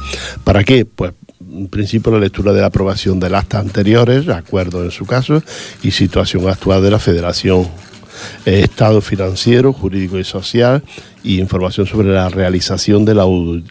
¿Para 0.44 0.64
qué? 0.64 0.84
Pues 0.84 1.12
en 1.40 1.68
principio 1.68 2.12
la 2.12 2.18
lectura 2.18 2.52
de 2.52 2.60
la 2.60 2.68
aprobación 2.68 3.20
del 3.20 3.34
acta 3.34 3.58
anteriores, 3.58 4.28
acuerdo 4.28 4.84
en 4.84 4.90
su 4.90 5.04
caso, 5.04 5.42
y 5.82 5.90
situación 5.90 6.48
actual 6.48 6.82
de 6.82 6.90
la 6.90 6.98
Federación. 6.98 7.68
Eh, 8.46 8.60
estado 8.60 9.00
financiero, 9.00 9.72
jurídico 9.72 10.18
y 10.18 10.24
social 10.24 10.82
y 11.24 11.40
información 11.40 11.86
sobre 11.86 12.08
la 12.08 12.28
realización 12.28 13.04
de 13.04 13.14
la 13.14 13.22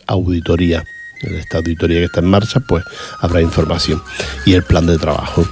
auditoría. 0.08 0.84
Esta 1.22 1.60
auditoría 1.60 2.00
que 2.00 2.06
está 2.06 2.20
en 2.20 2.28
marcha, 2.28 2.60
pues 2.60 2.84
habrá 3.20 3.42
información. 3.42 4.02
Y 4.46 4.54
el 4.54 4.64
plan 4.64 4.86
de 4.88 4.98
trabajo 4.98 5.48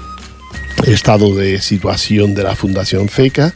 estado 0.85 1.35
de 1.35 1.59
situación 1.59 2.33
de 2.33 2.43
la 2.43 2.55
Fundación 2.55 3.09
FECA 3.09 3.53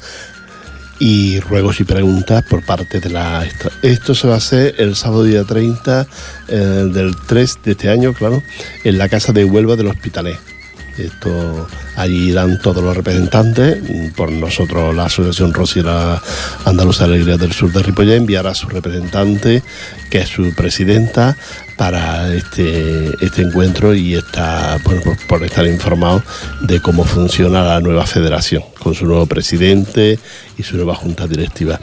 y 1.03 1.41
ruegos 1.41 1.81
y 1.81 1.83
preguntas 1.83 2.43
por 2.43 2.63
parte 2.63 3.01
de 3.01 3.09
la... 3.09 3.45
Esto 3.81 4.15
se 4.15 4.25
va 4.25 4.35
a 4.35 4.37
hacer 4.37 4.75
el 4.77 4.95
sábado 4.95 5.25
día 5.25 5.43
30 5.43 6.07
eh, 6.47 6.55
del 6.55 7.17
3 7.17 7.59
de 7.61 7.71
este 7.73 7.89
año, 7.89 8.13
claro, 8.13 8.41
en 8.85 8.97
la 8.97 9.09
Casa 9.09 9.33
de 9.33 9.43
Huelva 9.43 9.75
del 9.75 9.87
Hospitalet. 9.87 10.52
Esto 10.97 11.67
allí 11.95 12.29
irán 12.29 12.59
todos 12.59 12.83
los 12.83 12.95
representantes, 12.95 13.77
por 14.15 14.31
nosotros 14.31 14.95
la 14.95 15.05
Asociación 15.05 15.53
Rosiera 15.53 16.21
Andaluza 16.65 17.05
Alegría 17.05 17.37
del 17.37 17.51
Sur 17.51 17.71
de 17.71 17.81
Ripollet 17.81 18.17
enviará 18.17 18.51
a 18.51 18.55
su 18.55 18.67
representante, 18.67 19.63
que 20.11 20.19
es 20.19 20.29
su 20.29 20.53
presidenta, 20.53 21.35
para 21.77 22.33
este, 22.33 23.09
este 23.25 23.41
encuentro 23.41 23.93
y 23.95 24.15
está 24.15 24.79
bueno, 24.83 25.01
por, 25.27 25.43
estar 25.43 25.65
informado 25.65 26.23
de 26.61 26.79
cómo 26.79 27.03
funciona 27.03 27.63
la 27.63 27.79
nueva 27.79 28.05
federación, 28.05 28.63
con 28.79 28.93
su 28.93 29.05
nuevo 29.05 29.25
presidente 29.25 30.19
y 30.57 30.63
su 30.63 30.75
nueva 30.75 30.95
junta 30.95 31.27
directiva. 31.27 31.79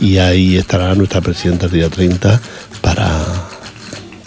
Y 0.00 0.18
ahí 0.18 0.56
estará 0.56 0.94
nuestra 0.94 1.20
presidenta 1.20 1.66
el 1.66 1.72
día 1.72 1.88
30 1.90 2.40
para 2.80 3.53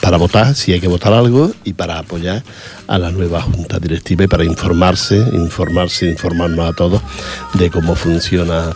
para 0.01 0.17
votar 0.17 0.55
si 0.55 0.73
hay 0.73 0.79
que 0.79 0.87
votar 0.87 1.13
algo 1.13 1.51
y 1.63 1.73
para 1.73 1.99
apoyar 1.99 2.43
a 2.87 2.97
la 2.97 3.11
nueva 3.11 3.41
junta 3.41 3.79
directiva 3.79 4.23
y 4.23 4.27
para 4.27 4.43
informarse, 4.43 5.17
informarse, 5.33 6.07
informarnos 6.07 6.69
a 6.69 6.73
todos 6.73 7.01
de 7.53 7.69
cómo 7.69 7.95
funciona 7.95 8.71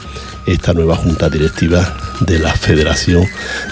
esta 0.45 0.73
nueva 0.73 0.95
junta 0.95 1.29
directiva 1.29 1.95
de 2.21 2.39
la 2.39 2.53
Federación 2.53 3.25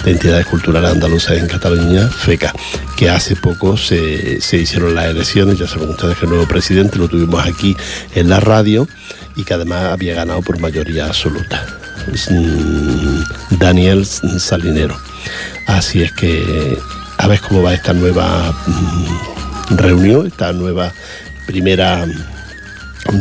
de 0.04 0.12
Entidades 0.12 0.46
Culturales 0.46 0.92
Andaluzas 0.92 1.38
en 1.38 1.48
Cataluña, 1.48 2.08
FECA, 2.08 2.54
que 2.96 3.10
hace 3.10 3.36
poco 3.36 3.78
se, 3.78 4.40
hicieron 4.54 4.96
las 4.96 5.06
elecciones, 5.06 5.58
ya 5.58 5.68
saben 5.68 5.90
ustedes 5.90 6.18
que 6.18 6.26
el 6.26 6.32
nuevo 6.32 6.48
presidente 6.48 6.98
lo 6.98 7.08
tuvimos 7.08 7.46
aquí 7.46 7.76
en 8.16 8.30
la 8.30 8.40
radio 8.40 8.88
y 9.36 9.44
que 9.44 9.54
además 9.54 9.86
había 9.86 10.14
ganado 10.14 10.42
por 10.42 10.60
mayoría 10.60 11.06
absoluta. 11.06 11.66
Mm, 12.30 13.58
Daniel 13.58 14.06
Salinero. 14.06 14.98
Así 15.68 16.02
es 16.02 16.12
que 16.14 16.78
a 17.20 17.28
ver 17.28 17.42
cómo 17.42 17.62
va 17.62 17.74
esta 17.74 17.92
nueva 17.94 18.54
mm, 18.66 19.76
reunión, 19.76 20.28
esta 20.28 20.54
nueva 20.54 20.94
primera 21.46 22.08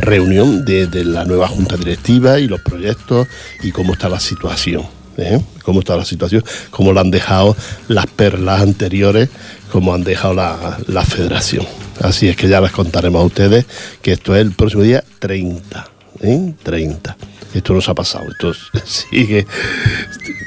reunión 0.00 0.64
de, 0.64 0.88
la 1.04 1.24
nueva 1.24 1.48
junta 1.48 1.76
directiva 1.76 2.38
y 2.38 2.46
los 2.46 2.60
proyectos 2.60 3.26
y 3.60 3.72
cómo 3.72 3.94
está 3.94 4.08
la 4.08 4.20
situación. 4.20 4.84
¿eh? 5.16 5.42
Cómo 5.64 5.80
está 5.80 5.96
la 5.96 6.04
situación, 6.04 6.44
cómo 6.70 6.92
la 6.92 7.00
han 7.00 7.10
dejado 7.10 7.56
las 7.88 8.06
perlas 8.06 8.62
anteriores, 8.62 9.30
cómo 9.72 9.92
han 9.92 10.04
dejado 10.04 10.34
la, 10.34 11.04
federación. 11.04 11.66
Así 12.00 12.28
es 12.28 12.36
que 12.36 12.48
ya 12.48 12.60
les 12.60 12.70
contaremos 12.70 13.20
a 13.20 13.24
ustedes 13.24 13.66
que 14.00 14.12
esto 14.12 14.36
es 14.36 14.42
el 14.42 14.52
próximo 14.52 14.84
día 14.84 15.02
30. 15.18 15.97
¿Eh? 16.20 16.54
30. 16.62 17.16
Esto 17.54 17.72
nos 17.72 17.88
ha 17.88 17.94
pasado, 17.94 18.26
esto 18.30 18.52
sigue, 18.84 19.46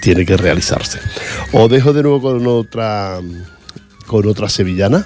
tiene 0.02 0.26
que 0.26 0.38
realizarse. 0.38 1.00
Os 1.52 1.70
dejo 1.70 1.94
de 1.94 2.04
nuevo 2.04 2.22
con 2.22 2.46
otra, 2.48 3.20
con 4.08 4.28
otra 4.28 4.50
sevillana. 4.50 5.06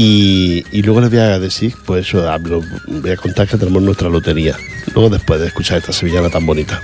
Y, 0.00 0.62
luego 0.82 1.00
les 1.00 1.10
voy 1.10 1.18
a 1.18 1.40
decir, 1.40 1.74
pues 1.84 2.06
eso, 2.06 2.24
voy 2.86 3.10
a 3.10 3.16
contar 3.16 3.48
que 3.48 3.56
tenemos 3.56 3.82
nuestra 3.82 4.08
lotería. 4.08 4.56
Luego 4.94 5.10
después 5.10 5.40
de 5.40 5.48
escuchar 5.48 5.78
esta 5.78 5.92
sevillana 5.92 6.30
tan 6.30 6.46
bonita. 6.46 6.80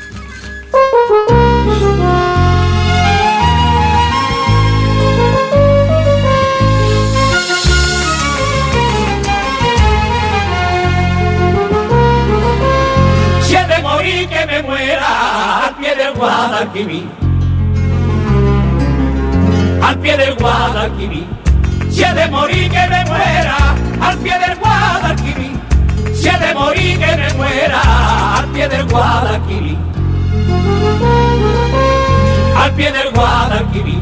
Al 19.83 19.99
pie 19.99 20.17
del 20.17 20.35
Guadalquivir. 20.37 21.27
Si 21.91 22.03
he 22.03 22.15
de 22.15 22.27
morir 22.29 22.71
que 22.71 22.89
me 22.89 23.05
muera, 23.05 23.57
al 24.01 24.17
pie 24.19 24.33
del 24.39 24.59
Guadalquivir. 24.59 25.61
Si 26.15 26.27
he 26.27 26.39
de 26.39 26.55
morir 26.55 26.99
que 26.99 27.17
me 27.17 27.35
muera, 27.35 28.39
al 28.39 28.47
pie 28.47 28.69
del 28.69 28.85
Guadalquivir. 28.87 29.77
Al 32.57 32.73
pie 32.73 32.93
del 32.93 33.11
Guadalquivir. 33.13 34.01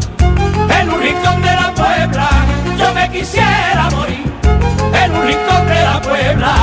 En 0.80 0.90
un 0.92 1.02
rincón 1.02 1.42
de 1.42 1.52
la 1.52 1.74
Puebla, 1.74 2.28
yo 2.78 2.94
me 2.94 3.10
quisiera 3.10 3.88
morir. 3.90 4.24
En 5.02 5.12
un 5.16 5.26
rincón 5.26 5.66
de 5.66 5.82
la 5.82 6.00
Puebla, 6.00 6.54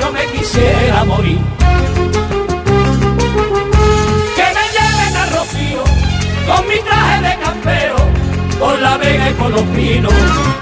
yo 0.00 0.10
me 0.10 0.26
quisiera 0.36 1.04
morir. 1.04 1.38
Con 6.46 6.68
mi 6.68 6.78
traje 6.80 7.22
de 7.22 7.38
campero, 7.42 7.96
con 8.58 8.82
la 8.82 8.96
vega 8.96 9.30
y 9.30 9.34
con 9.34 9.52
los 9.52 9.62
pinos. 9.62 10.12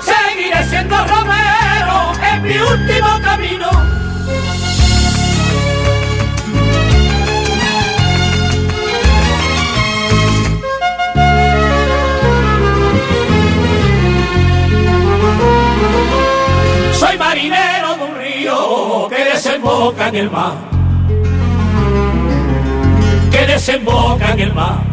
Seguiré 0.01 0.64
siendo 0.68 0.97
romero 0.97 2.12
en 2.33 2.42
mi 2.42 2.59
último 2.59 3.21
camino. 3.23 3.71
Soy 16.95 17.18
marinero 17.18 17.97
de 17.97 18.05
un 18.05 18.16
río 18.16 19.09
que 19.09 19.25
desemboca 19.25 20.09
en 20.09 20.16
el 20.16 20.31
mar. 20.31 20.55
Que 23.31 23.47
desemboca 23.47 24.33
en 24.33 24.40
el 24.40 24.53
mar 24.53 24.91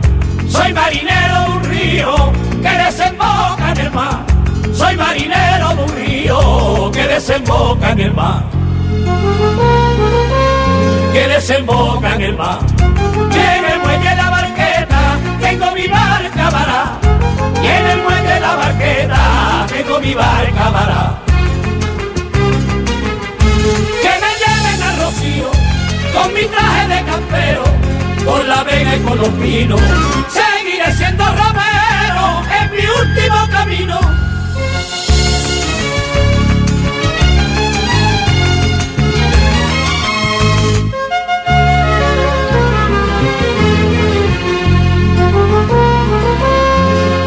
soy 0.49 0.73
marinero 0.73 1.43
de 1.43 1.51
un 1.57 1.63
río 1.63 2.15
que 2.61 2.69
desemboca 2.69 3.71
en 3.71 3.77
el 3.77 3.91
mar. 3.91 4.25
Soy 4.73 4.97
marinero 4.97 5.75
de 5.75 5.83
un 5.83 5.95
río 5.95 6.91
que 6.91 7.07
desemboca 7.07 7.91
en 7.91 7.99
el 7.99 8.13
mar. 8.13 8.43
Que 11.13 11.27
desemboca 11.27 12.15
en 12.15 12.21
el 12.21 12.37
mar. 12.37 12.59
Y 13.31 13.37
en 13.37 13.65
el 13.71 13.79
muelle 13.79 14.15
la 14.15 14.29
barqueta 14.29 15.01
tengo 15.39 15.71
mi 15.71 15.87
barca 15.87 16.49
vará. 16.49 16.99
Y 17.63 17.67
en 17.67 17.85
el 17.87 18.01
muelle 18.03 18.39
la 18.39 18.55
barqueta 18.55 19.65
tengo 19.67 19.99
mi 19.99 20.13
barca 20.13 20.69
vará. 20.69 21.19
Que 24.01 24.13
me 24.23 24.31
lleven 24.41 24.83
al 24.83 24.97
rocío 25.01 25.51
con 26.13 26.33
mi 26.33 26.45
traje 26.45 26.87
de 26.87 27.03
campero 27.03 27.63
con 28.29 28.47
la 28.47 28.63
vega 28.63 28.95
y 28.95 28.99
con 28.99 29.17
los 29.17 29.29
pinos. 29.29 29.81
Seguiré 30.37 30.91
siendo 30.93 31.23
romero 31.25 32.25
en 32.59 32.71
mi 32.71 32.85
último 33.01 33.37
camino. 33.51 33.99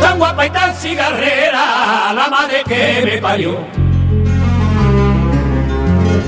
Tan 0.01 0.19
guapa 0.19 0.47
y 0.47 0.51
tan 0.51 0.75
cigarrera, 0.77 2.13
la 2.15 2.29
madre 2.31 2.63
que 2.65 3.03
me 3.05 3.19
parió. 3.19 3.57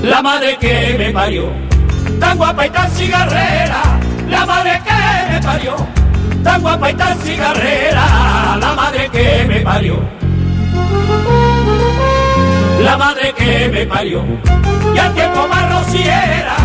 La 0.03 0.21
madre 0.21 0.59
que 0.61 0.97
me 0.99 1.11
parió, 1.13 1.51
tan 2.21 2.37
guapa 2.37 2.67
y 2.67 2.71
tan 2.71 2.91
cigarrera, 2.91 3.99
la 4.35 4.47
madre 4.47 4.83
que 4.87 5.33
me 5.33 5.41
parió, 5.41 5.77
tan 6.43 6.61
guapa 6.61 6.91
y 6.91 6.95
tan 6.95 7.19
cigarrera, 7.21 8.57
la 8.59 8.73
madre 8.75 9.09
que 9.11 9.45
me 9.49 9.61
parió. 9.61 9.97
la 12.85 12.97
madre 12.99 13.33
que 13.39 13.69
me 13.73 13.87
parió. 13.87 14.23
Y 14.95 14.99
al 14.99 15.15
tiempo 15.15 15.49
más 15.49 15.65
rociera 15.75 16.57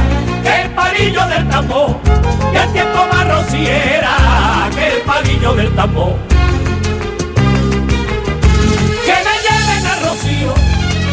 que 0.43 0.61
el 0.63 0.69
palillo 0.71 1.25
del 1.27 1.47
tambor. 1.47 1.89
Y 2.53 2.57
al 2.57 2.73
tiempo 2.73 2.99
más 3.11 3.25
rociera 3.35 4.15
que 4.75 4.85
el 4.93 5.01
palillo 5.09 5.53
del 5.55 5.71
tambor. 5.75 6.15
Que 9.07 9.15
me 9.27 9.35
lleven 9.45 9.83
al 9.93 9.99
rocío 10.07 10.53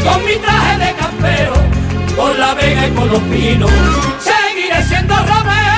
con 0.06 0.24
mi 0.24 0.36
traje 0.44 0.74
de 0.84 0.90
campero, 1.02 1.54
con 2.16 2.40
la 2.40 2.54
vega 2.54 2.86
y 2.88 2.90
con 2.92 3.08
los 3.08 3.20
pinos. 3.34 3.70
Seguiré 4.18 4.82
siendo 4.82 5.14
romero 5.14 5.75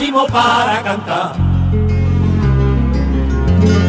nacimos 0.00 0.30
para 0.30 0.82
cantar. 0.82 1.32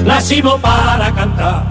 Nacimos 0.06 0.60
para 0.60 1.10
cantar, 1.14 1.64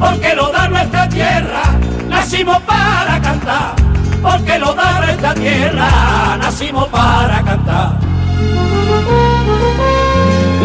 porque 0.00 0.34
lo 0.34 0.50
da 0.50 0.66
nuestra 0.68 1.08
tierra, 1.10 1.62
nacimos 2.08 2.58
para 2.62 3.20
cantar, 3.20 3.74
porque 4.22 4.58
lo 4.58 4.72
da 4.72 5.00
nuestra 5.00 5.34
tierra, 5.34 6.38
nacimos 6.38 6.88
para 6.88 7.42
cantar. 7.42 7.98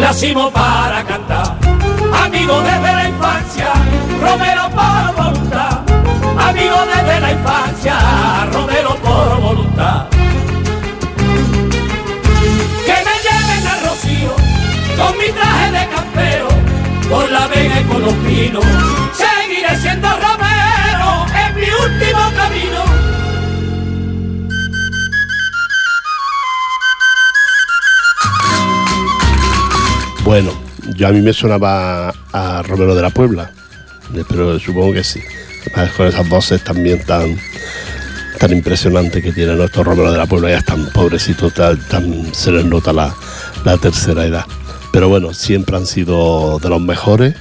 Nacimos 0.00 0.50
para 0.50 1.04
cantar, 1.04 1.54
amigos 2.24 2.64
desde 2.64 2.92
la 2.94 3.08
infancia, 3.08 3.72
Romero 4.22 4.70
por 4.70 5.22
voluntad, 5.22 5.80
amigos 6.48 6.86
desde 6.96 7.20
la 7.20 7.32
infancia, 7.32 7.94
Romero 8.54 8.96
por 9.02 9.40
voluntad. 9.42 10.17
Con 17.08 17.32
la 17.32 17.46
vega 17.48 17.80
y 17.80 17.84
con 17.84 18.02
los 18.02 18.14
pinos, 18.14 18.64
seguiré 19.14 19.76
siendo 19.80 20.08
romero 20.08 21.26
en 21.34 21.54
mi 21.54 21.62
último 21.62 22.32
camino. 22.36 22.84
Bueno, 30.24 30.52
yo 30.94 31.08
a 31.08 31.12
mí 31.12 31.22
me 31.22 31.32
sonaba 31.32 32.12
a 32.32 32.62
Romero 32.62 32.94
de 32.94 33.02
la 33.02 33.10
Puebla, 33.10 33.50
pero 34.28 34.58
supongo 34.58 34.92
que 34.92 35.04
sí. 35.04 35.22
Con 35.96 36.06
esas 36.06 36.28
voces 36.28 36.62
también 36.62 37.04
tan 37.04 37.38
tan 38.38 38.52
impresionantes 38.52 39.22
que 39.22 39.32
tiene 39.32 39.56
nuestro 39.56 39.82
Romero 39.82 40.12
de 40.12 40.18
la 40.18 40.26
Puebla, 40.26 40.50
ya 40.50 40.58
están 40.58 40.86
pobrecitos, 40.90 41.52
tan, 41.54 42.34
se 42.34 42.52
les 42.52 42.64
nota 42.64 42.92
la 42.92 43.14
tercera 43.80 44.24
edad. 44.24 44.44
Pero 44.98 45.08
bueno, 45.08 45.32
siempre 45.32 45.76
han 45.76 45.86
sido 45.86 46.58
de 46.58 46.68
los 46.68 46.80
mejores 46.80 47.36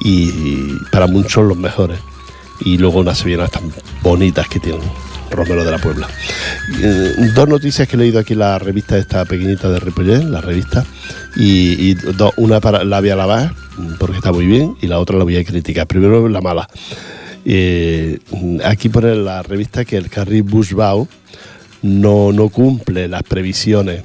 y 0.00 0.72
para 0.90 1.06
muchos 1.06 1.44
los 1.44 1.58
mejores. 1.58 1.98
Y 2.60 2.78
luego 2.78 3.00
unas 3.00 3.18
sevillanas 3.18 3.50
tan 3.50 3.70
bonitas 4.02 4.48
que 4.48 4.58
tienen 4.58 4.80
Romero 5.30 5.66
de 5.66 5.70
la 5.70 5.76
Puebla. 5.76 6.08
Eh, 6.82 7.12
dos 7.34 7.46
noticias 7.46 7.86
que 7.86 7.96
he 7.96 7.98
leído 7.98 8.20
aquí 8.20 8.32
en 8.32 8.38
la 8.38 8.58
revista 8.58 8.96
esta 8.96 9.26
pequeñita 9.26 9.68
de 9.68 9.80
Ripollet, 9.80 10.24
la 10.24 10.40
revista, 10.40 10.86
y, 11.36 11.94
una 12.38 12.58
para 12.58 12.84
la 12.84 13.00
voy 13.00 13.10
a 13.10 13.16
lavar 13.16 13.54
porque 13.98 14.16
está 14.16 14.32
muy 14.32 14.46
bien 14.46 14.74
y 14.80 14.86
la 14.86 14.98
otra 14.98 15.18
la 15.18 15.24
voy 15.24 15.36
a 15.36 15.44
criticar. 15.44 15.86
Primero 15.86 16.26
la 16.26 16.40
mala. 16.40 16.66
Eh, 17.44 18.18
aquí 18.64 18.88
pone 18.88 19.14
la 19.14 19.42
revista 19.42 19.84
que 19.84 19.98
el 19.98 20.08
carril 20.08 20.44
Bushbau 20.44 21.06
no, 21.82 22.32
no 22.32 22.48
cumple 22.48 23.08
las 23.08 23.24
previsiones 23.24 24.04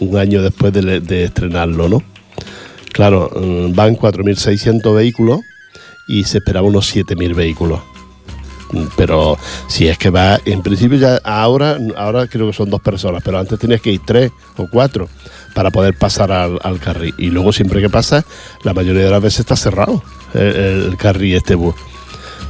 un 0.00 0.16
año 0.16 0.42
después 0.42 0.72
de, 0.72 1.24
estrenarlo, 1.24 1.88
¿no? 1.88 2.02
Claro, 2.92 3.30
mm, 3.34 3.74
van 3.74 3.96
4.600 3.96 4.94
vehículos 4.94 5.40
y 6.08 6.24
se 6.24 6.38
esperaba 6.38 6.66
unos 6.66 6.94
7.000 6.94 7.34
vehículos. 7.34 7.80
Mm, 8.72 8.84
pero 8.96 9.38
si 9.68 9.88
es 9.88 9.98
que 9.98 10.10
va, 10.10 10.40
en 10.44 10.62
principio 10.62 10.98
ya 10.98 11.20
ahora, 11.24 11.78
ahora 11.96 12.26
creo 12.26 12.48
que 12.48 12.52
son 12.52 12.70
dos 12.70 12.80
personas, 12.80 13.22
pero 13.24 13.38
antes 13.38 13.58
tenías 13.58 13.80
que 13.80 13.92
ir 13.92 14.00
tres 14.04 14.32
o 14.56 14.68
cuatro 14.68 15.08
para 15.54 15.70
poder 15.70 15.94
pasar 15.94 16.32
al, 16.32 16.80
carril. 16.80 17.14
Y 17.18 17.30
luego 17.30 17.52
siempre 17.52 17.80
que 17.80 17.88
pasa, 17.88 18.24
la 18.62 18.74
mayoría 18.74 19.04
de 19.04 19.10
las 19.10 19.22
veces 19.22 19.40
está 19.40 19.56
cerrado 19.56 20.02
el, 20.34 20.96
carril 20.98 21.36
este 21.36 21.54
bus. 21.54 21.74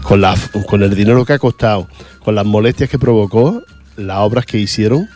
Con, 0.02 0.20
la, 0.20 0.36
con 0.68 0.82
el 0.84 0.94
dinero 0.94 1.24
que 1.24 1.32
ha 1.32 1.38
costado, 1.38 1.88
con 2.24 2.36
las 2.36 2.46
molestias 2.46 2.88
que 2.88 2.98
provocó, 2.98 3.62
las 3.96 4.18
obras 4.18 4.46
que 4.46 4.58
hicieron, 4.58 5.08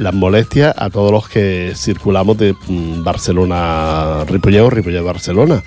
las 0.00 0.14
molestias 0.14 0.74
a 0.76 0.88
todos 0.88 1.12
los 1.12 1.28
que 1.28 1.74
circulamos 1.76 2.38
de 2.38 2.54
mm, 2.54 3.04
Barcelona 3.04 4.24
Ripollet 4.26 4.62
o 4.62 4.70
Ripollet 4.70 5.02
Barcelona. 5.02 5.62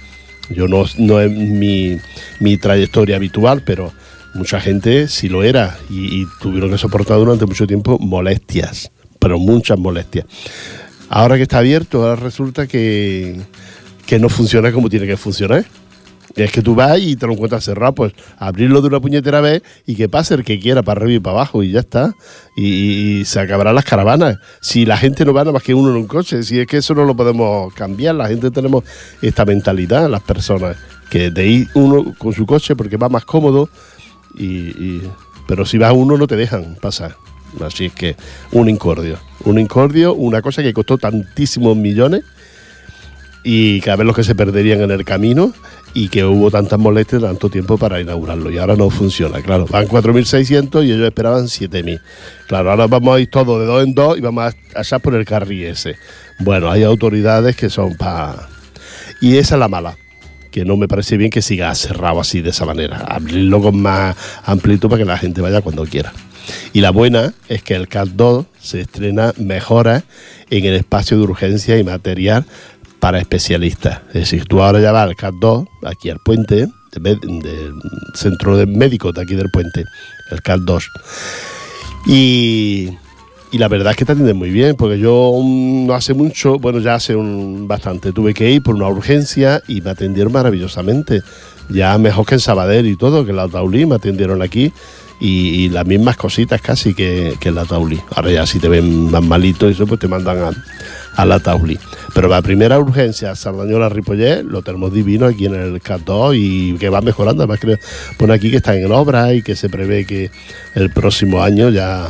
Yo 0.50 0.68
no, 0.68 0.86
no 0.98 1.22
es 1.22 1.32
mi, 1.32 1.98
mi, 2.40 2.58
trayectoria 2.58 3.16
habitual, 3.16 3.64
pero 3.64 3.94
mucha 4.34 4.60
gente 4.60 5.08
sí 5.08 5.30
lo 5.30 5.44
era 5.44 5.78
y, 5.90 6.26
tuvieron 6.42 6.72
que 6.72 6.78
soportar 6.78 7.18
durante 7.18 7.46
mucho 7.46 7.66
tiempo 7.68 7.98
molestias, 8.00 8.92
pero 9.20 9.38
muchas 9.38 9.80
molestias. 9.80 10.26
Ahora 11.10 11.38
que 11.38 11.44
está 11.44 11.60
abierto, 11.60 12.04
ahora 12.04 12.16
resulta 12.16 12.66
que, 12.68 13.40
que 14.06 14.20
no 14.20 14.30
funciona 14.30 14.72
como 14.72 14.90
tiene 14.90 15.06
que 15.06 15.16
funcionar. 15.16 15.64
Es 16.36 16.52
que 16.52 16.64
tú 16.64 16.74
vas 16.74 17.00
y 17.00 17.16
te 17.16 17.28
lo 17.28 17.34
encuentras 17.34 17.64
cerrado, 17.64 17.94
pues 17.94 18.14
abrirlo 18.38 18.82
de 18.82 18.88
una 18.88 19.00
puñetera 19.00 19.40
vez 19.40 19.62
y 19.86 19.96
que 19.96 20.10
pase 20.10 20.34
el 20.34 20.44
que 20.44 20.60
quiera 20.60 20.82
para 20.82 21.02
arriba 21.02 21.18
y 21.18 21.20
para 21.20 21.38
abajo 21.38 21.62
y 21.62 21.72
ya 21.72 21.82
está. 21.82 22.14
Y, 22.56 23.24
se 23.26 23.40
acabarán 23.40 23.76
las 23.76 23.86
caravanas. 23.86 24.38
Si 24.60 24.86
la 24.86 24.98
gente 24.98 25.26
no 25.26 25.34
va 25.34 25.42
nada 25.42 25.52
más 25.52 25.64
que 25.64 25.74
uno 25.74 25.92
en 25.92 25.98
un 25.98 26.08
coche, 26.08 26.44
si 26.44 26.60
es 26.60 26.68
que 26.68 26.78
eso 26.78 26.96
no 26.96 27.06
lo 27.06 27.16
podemos 27.16 27.74
cambiar, 27.74 28.16
la 28.16 28.28
gente 28.28 28.50
tenemos 28.52 28.84
esta 29.22 29.46
mentalidad, 29.46 30.10
las 30.10 30.24
personas, 30.24 30.76
que 31.10 31.30
de 31.30 31.48
ir 31.48 31.68
uno 31.76 32.14
con 32.18 32.34
su 32.34 32.46
coche 32.46 32.76
porque 32.76 32.98
va 32.98 33.10
más 33.10 33.26
cómodo, 33.26 33.70
y, 34.36 35.02
pero 35.48 35.66
si 35.66 35.78
va 35.78 35.94
uno 35.94 36.18
no 36.18 36.26
te 36.26 36.36
dejan 36.36 36.76
pasar. 36.82 37.16
Así 37.62 37.86
es 37.86 37.94
que 37.94 38.16
un 38.52 38.68
incordio, 38.68 39.20
un 39.46 39.60
incordio, 39.60 40.16
una 40.16 40.42
cosa 40.42 40.64
que 40.64 40.74
costó 40.74 40.98
tantísimos 40.98 41.78
millones 41.78 42.24
y 43.44 43.82
cada 43.82 43.98
vez 43.98 44.08
los 44.08 44.16
que 44.16 44.24
se 44.24 44.36
perderían 44.36 44.82
en 44.82 44.92
el 44.92 45.04
camino 45.04 45.54
y 45.94 46.08
que 46.08 46.24
hubo 46.24 46.50
tantas 46.50 46.80
molestias 46.80 47.22
tanto 47.22 47.50
tiempo 47.50 47.78
para 47.78 48.00
inaugurarlo 48.00 48.50
y 48.50 48.58
ahora 48.58 48.76
no 48.76 48.90
funciona, 48.90 49.42
claro, 49.42 49.66
van 49.70 49.88
4.600 49.88 50.86
y 50.86 50.92
ellos 50.92 51.06
esperaban 51.06 51.46
7.000. 51.46 52.02
Claro, 52.48 52.72
ahora 52.72 52.88
vamos 52.88 53.16
a 53.16 53.20
ir 53.20 53.30
todos 53.30 53.60
de 53.60 53.66
dos 53.66 53.84
en 53.84 53.94
dos 53.94 54.18
y 54.18 54.22
vamos 54.22 54.54
a 54.74 54.80
allá 54.80 55.00
por 55.00 55.16
el 55.16 55.26
carril 55.26 55.66
ese. 55.66 55.98
Bueno, 56.40 56.72
hay 56.72 56.84
autoridades 56.84 57.56
que 57.56 57.70
son 57.70 57.96
para... 57.96 58.48
Y 59.22 59.38
esa 59.38 59.56
es 59.56 59.60
la 59.60 59.68
mala, 59.68 59.98
que 60.52 60.66
no 60.66 60.78
me 60.78 60.88
parece 60.88 61.18
bien 61.18 61.30
que 61.30 61.42
siga 61.42 61.74
cerrado 61.76 62.20
así 62.20 62.42
de 62.42 62.50
esa 62.50 62.66
manera, 62.66 62.98
abrirlo 62.98 63.62
con 63.62 63.82
más 63.82 64.16
amplitud 64.46 64.90
para 64.90 65.00
que 65.00 65.06
la 65.06 65.18
gente 65.18 65.42
vaya 65.42 65.62
cuando 65.62 65.86
quiera. 65.86 66.12
Y 66.74 66.82
la 66.82 66.92
buena 66.92 67.34
es 67.48 67.64
que 67.64 67.76
el 67.76 67.88
CAT 67.88 68.10
2 68.10 68.46
se 68.60 68.82
estrena 68.82 69.34
mejora 69.38 70.04
en 70.50 70.66
el 70.66 70.76
espacio 70.76 71.18
de 71.18 71.24
urgencia 71.24 71.78
y 71.78 71.84
material 71.84 72.46
para 73.04 73.20
especialistas. 73.20 74.00
Es 74.08 74.14
decir, 74.14 74.46
tú 74.46 74.64
ahora 74.64 74.80
ya 74.80 74.94
vas 74.94 75.10
al 75.10 75.18
CAT 75.18 75.36
2, 75.36 75.68
aquí 75.84 76.10
al 76.10 76.20
puente, 76.20 76.70
del 76.94 77.74
centro 78.14 78.56
de 78.56 78.66
médicos 78.66 79.14
de 79.14 79.22
aquí 79.22 79.36
del 79.36 79.50
puente, 79.50 79.84
el 80.32 80.42
CAT 80.42 80.62
2. 80.62 80.90
Y, 82.08 82.92
la 83.52 83.68
verdad 83.68 83.92
es 83.92 83.98
que 83.98 84.06
te 84.06 84.14
atienden 84.14 84.38
muy 84.38 84.52
bien, 84.52 84.78
porque 84.78 85.00
yo 85.00 85.38
no 85.44 85.94
hace 85.94 86.14
mucho, 86.14 86.60
bueno, 86.60 86.80
ya 86.80 86.96
hace 86.96 87.14
un 87.14 87.68
bastante, 87.68 88.14
tuve 88.14 88.34
que 88.34 88.50
ir 88.50 88.64
por 88.64 88.76
una 88.76 88.88
urgencia 88.88 89.62
y 89.68 89.82
me 89.82 89.90
atendieron 89.90 90.32
maravillosamente. 90.32 91.24
Ya 91.70 91.98
mejor 91.98 92.26
que 92.26 92.36
en 92.36 92.40
Sabadell 92.40 92.86
y 92.86 92.96
todo, 92.96 93.26
que 93.26 93.32
en 93.32 93.36
la 93.36 93.50
Taulí 93.50 93.86
me 93.86 93.96
atendieron 93.96 94.42
aquí 94.42 94.72
y, 95.20 95.68
las 95.68 95.86
mismas 95.86 96.16
cositas 96.16 96.62
casi 96.62 96.94
que, 96.94 97.38
en 97.42 97.56
la 97.56 97.66
Taulí. 97.66 98.00
Ahora 98.16 98.32
ya 98.32 98.46
si 98.46 98.60
te 98.60 98.70
ven 98.70 99.12
más 99.12 99.24
malito 99.24 99.68
y 99.68 99.74
eso, 99.74 99.86
pues 99.88 100.00
te 100.00 100.08
mandan 100.08 100.38
a, 100.38 100.52
a 101.16 101.26
la 101.26 101.40
Tauli. 101.40 101.80
Pero 102.14 102.28
la 102.28 102.42
primera 102.42 102.80
urgencia, 102.80 103.36
Sardañola 103.36 103.90
Ripollet, 103.90 104.44
lo 104.44 104.62
tenemos 104.62 104.94
divino 104.94 105.26
aquí 105.26 105.46
en 105.46 105.56
el 105.56 105.82
CAT2 105.82 106.36
y 106.36 106.78
que 106.78 106.90
va 106.90 107.02
mejorando. 107.02 107.44
Además, 107.44 107.60
que 107.60 107.80
pone 108.18 108.34
aquí 108.34 108.52
que 108.52 108.58
está 108.58 108.76
en 108.76 108.92
obra 108.92 109.34
y 109.34 109.42
que 109.42 109.56
se 109.56 109.70
prevé 109.70 110.06
que 110.06 110.32
el 110.76 110.92
próximo 110.92 111.42
año 111.42 111.70
ya 111.70 112.10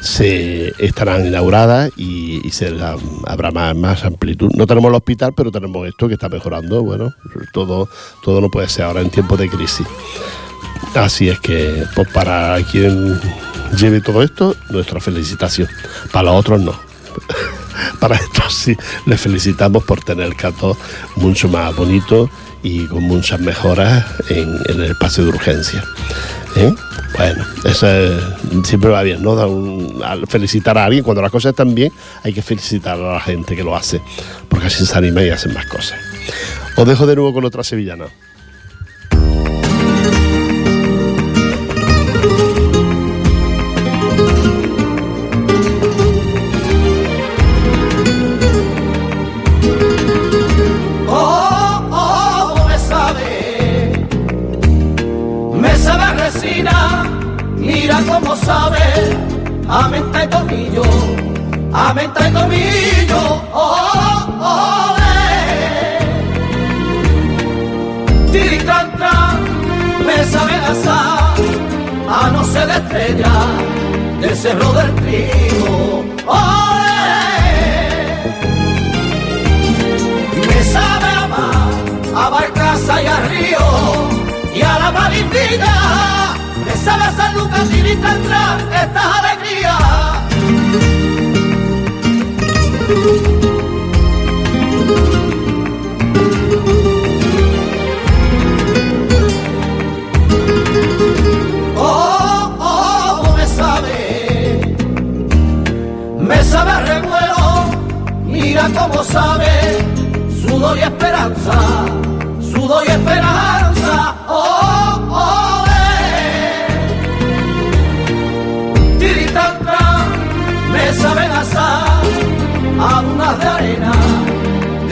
se 0.00 0.72
estarán 0.78 1.26
inauguradas 1.26 1.90
y, 1.96 2.40
se 2.50 2.72
habrá 3.26 3.50
más, 3.50 3.76
más, 3.76 4.04
amplitud. 4.04 4.50
No 4.54 4.66
tenemos 4.66 4.88
el 4.88 4.94
hospital, 4.94 5.32
pero 5.36 5.50
tenemos 5.50 5.86
esto 5.86 6.08
que 6.08 6.14
está 6.14 6.28
mejorando. 6.28 6.82
Bueno, 6.82 7.12
todo, 7.52 7.88
todo 8.22 8.40
no 8.40 8.48
puede 8.48 8.68
ser 8.68 8.84
ahora 8.84 9.00
en 9.00 9.10
tiempos 9.10 9.38
de 9.38 9.48
crisis. 9.48 9.86
Así 10.94 11.28
es 11.28 11.38
que, 11.40 11.84
pues 11.94 12.08
para 12.08 12.56
quien 12.70 13.20
lleve 13.78 14.00
todo 14.00 14.22
esto, 14.22 14.56
nuestra 14.70 15.00
felicitación. 15.00 15.68
Para 16.12 16.30
los 16.30 16.40
otros 16.40 16.60
no. 16.60 16.85
para 18.00 18.16
esto 18.16 18.42
sí, 18.50 18.76
les 19.06 19.20
felicitamos 19.20 19.84
por 19.84 20.02
tener 20.02 20.26
el 20.26 20.36
canto 20.36 20.76
mucho 21.16 21.48
más 21.48 21.74
bonito 21.74 22.30
y 22.62 22.86
con 22.86 23.04
muchas 23.04 23.40
mejoras 23.40 24.04
en, 24.28 24.58
el 24.68 24.84
espacio 24.84 25.24
de 25.24 25.30
urgencia. 25.30 25.84
¿eh? 26.56 26.74
Bueno, 27.16 27.44
eso 27.64 27.86
siempre 28.64 28.90
va 28.90 29.02
bien, 29.02 29.22
¿no? 29.22 29.36
felicitar 30.26 30.76
a 30.76 30.84
alguien, 30.84 31.04
cuando 31.04 31.22
las 31.22 31.30
cosas 31.30 31.50
están 31.50 31.74
bien, 31.74 31.92
hay 32.22 32.32
que 32.32 32.42
felicitar 32.42 32.98
a 32.98 33.14
la 33.14 33.20
gente 33.20 33.56
que 33.56 33.64
lo 33.64 33.76
hace, 33.76 34.00
porque 34.48 34.66
así 34.66 34.84
se 34.84 34.98
anima 34.98 35.22
y 35.22 35.30
hacen 35.30 35.54
más 35.54 35.66
cosas. 35.66 35.98
Os 36.76 36.86
dejo 36.86 37.06
de 37.06 37.14
nuevo 37.14 37.32
con 37.32 37.44
otra 37.44 37.64
sevillana. 37.64 38.06
Como 57.88 58.34
sabe, 58.36 58.78
a 59.68 59.88
menta 59.88 60.24
y 60.24 60.28
tomillo, 60.28 60.82
a 61.72 61.94
menta 61.94 62.28
y 62.28 62.32
tomillo, 62.32 63.42
oh, 63.52 64.26
oh, 64.40 64.96
eh. 64.98 65.98
me 70.04 70.24
sabe 70.24 70.54
asar, 70.54 71.34
a 72.08 72.30
no 72.32 72.44
ser 72.44 72.66
de 72.66 72.74
estrella, 72.74 73.32
del 74.20 74.36
cerro 74.36 74.72
del 74.72 74.94
trigo, 74.96 76.04
oh, 76.26 76.78
eh. 76.88 78.34
me 80.48 80.64
sabe 80.64 81.06
amar, 81.24 81.70
a 82.16 82.28
Barcaza 82.30 83.02
y 83.02 83.06
a 83.06 83.16
Río, 83.28 83.66
y 84.56 84.62
a 84.62 84.78
la 84.78 84.90
Marimbita 84.90 85.96
sabe 86.86 87.16
San 87.16 87.34
Lucas 87.34 87.68
y 87.72 87.90
atrás 87.90 88.62
estas 88.84 89.06
alegrías. 89.18 89.80
Oh, 101.76 102.56
oh, 102.60 103.34
me 103.36 103.46
sabe, 103.46 104.76
me 106.20 106.44
sabe 106.44 106.72
revuelo, 106.86 107.64
mira 108.26 108.68
cómo 108.78 109.02
sabe, 109.02 109.50
sudor 110.40 110.78
y 110.78 110.82
esperanza, 110.82 111.58
sudor 112.52 112.84
y 112.86 112.90
esperanza, 112.92 113.65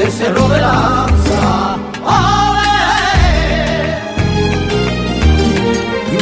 del 0.05 0.13
cerro 0.13 0.49
de 0.49 0.61
lanza. 0.61 1.77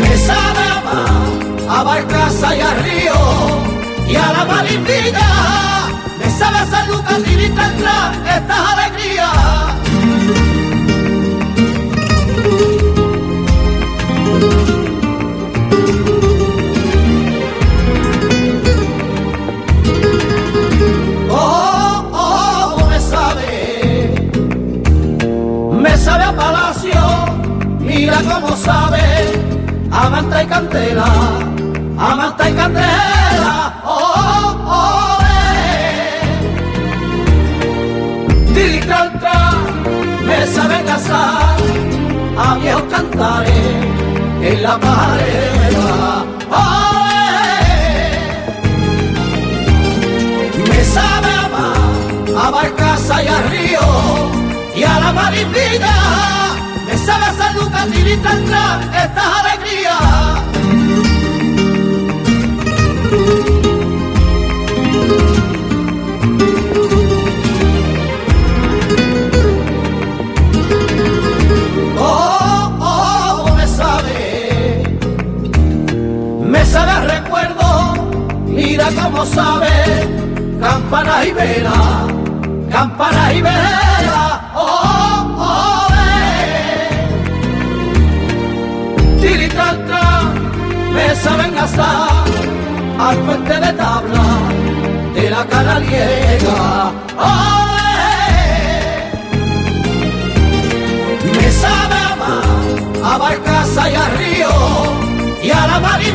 Me 0.00 0.16
sabe 0.28 0.62
amar 0.78 1.78
a 1.78 1.82
Barcaza 1.82 2.56
y 2.56 2.60
a 2.60 2.74
Río 2.86 3.20
y 4.08 4.14
a 4.14 4.32
la 4.32 4.44
Marimbita. 4.44 5.28
Me 6.20 6.30
sabe 6.30 6.58
a 6.58 6.66
San 6.66 6.88
Lucas 6.88 7.18
y 7.26 7.44
estas 7.44 8.60
alegrías. 8.72 8.81
Como 28.20 28.54
sabe, 28.56 29.00
amanta 29.90 30.42
y 30.42 30.46
candela, 30.46 31.06
amanta 31.98 32.50
y 32.50 32.52
candela, 32.52 33.82
oh, 33.84 34.54
oh, 34.66 35.18
eh. 35.22 36.30
me 40.26 40.46
sabe 40.46 40.84
casar, 40.84 41.56
a 42.38 42.54
viejos 42.56 42.82
cantares 42.90 43.86
en 44.42 44.62
la 44.62 44.78
pared, 44.78 45.76
oh, 46.50 47.06
eh. 47.10 48.10
me 50.68 50.84
sabe 50.84 51.28
amar, 51.46 52.44
a 52.44 52.50
Barcaza 52.50 53.22
y 53.22 53.26
a 53.26 53.42
Río 53.50 53.80
y 54.76 54.82
a 54.84 55.00
la 55.00 55.12
Marimbita 55.12 56.61
Estas 57.82 59.24
alegrías. 59.40 59.92
Oh, 71.98 72.78
oh, 72.80 73.54
me 73.56 73.66
sabe, 73.66 74.98
me 76.46 76.64
sabe 76.64 77.06
recuerdo, 77.08 77.94
mira 78.46 78.90
cómo 79.02 79.26
sabe, 79.26 79.68
campana 80.60 81.24
y 81.24 81.32
vela, 81.32 82.06
campana 82.70 83.21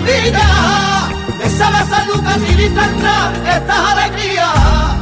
la 0.08 0.14
Marimbita. 0.14 1.10
Me 1.38 1.49
sabe 1.49 1.78
a 1.78 1.86
San 1.86 2.08
Lucas 2.08 2.39
y 2.47 2.64
estas 2.64 3.70
alegrías. 3.70 4.97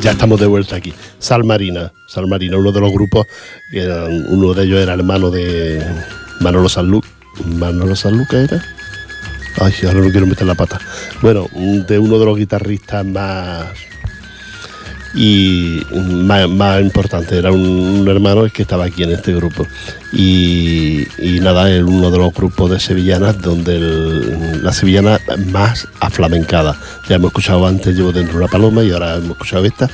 Ya 0.00 0.12
estamos 0.12 0.40
de 0.40 0.46
vuelta 0.46 0.76
aquí. 0.76 0.94
Salmarina, 1.18 1.92
Salmarina, 2.08 2.56
uno 2.56 2.72
de 2.72 2.80
los 2.80 2.92
grupos, 2.92 3.26
uno 4.28 4.54
de 4.54 4.64
ellos 4.64 4.80
era 4.80 4.94
hermano 4.94 5.30
de 5.30 5.84
Manolo 6.40 6.68
Sanluca. 6.68 7.08
¿Manolo 7.44 7.94
Sanluca 7.94 8.38
era? 8.40 8.62
Ay, 9.60 9.74
ahora 9.86 10.00
no 10.00 10.10
quiero 10.10 10.26
meter 10.26 10.46
la 10.46 10.54
pata. 10.54 10.80
Bueno, 11.20 11.48
de 11.52 11.98
uno 11.98 12.18
de 12.18 12.24
los 12.24 12.38
guitarristas 12.38 13.04
más 13.04 13.66
y 15.14 15.82
más, 15.92 16.80
importante, 16.80 17.38
era 17.38 17.50
un, 17.50 18.06
hermano 18.08 18.46
que 18.52 18.62
estaba 18.62 18.84
aquí 18.84 19.02
en 19.02 19.12
este 19.12 19.34
grupo. 19.34 19.66
Y, 20.12 21.06
nada, 21.40 21.70
es 21.70 21.82
uno 21.82 22.10
de 22.10 22.18
los 22.18 22.32
grupos 22.32 22.70
de 22.70 22.80
sevillanas 22.80 23.40
donde 23.40 23.78
la 24.62 24.72
sevillana 24.72 25.18
más 25.46 25.88
aflamencada. 26.00 26.78
Ya 27.08 27.16
hemos 27.16 27.28
escuchado 27.28 27.66
antes, 27.66 27.96
llevo 27.96 28.12
dentro 28.12 28.38
una 28.38 28.48
paloma 28.48 28.84
y 28.84 28.90
ahora 28.90 29.16
hemos 29.16 29.32
escuchado 29.32 29.64
esta. 29.64 29.88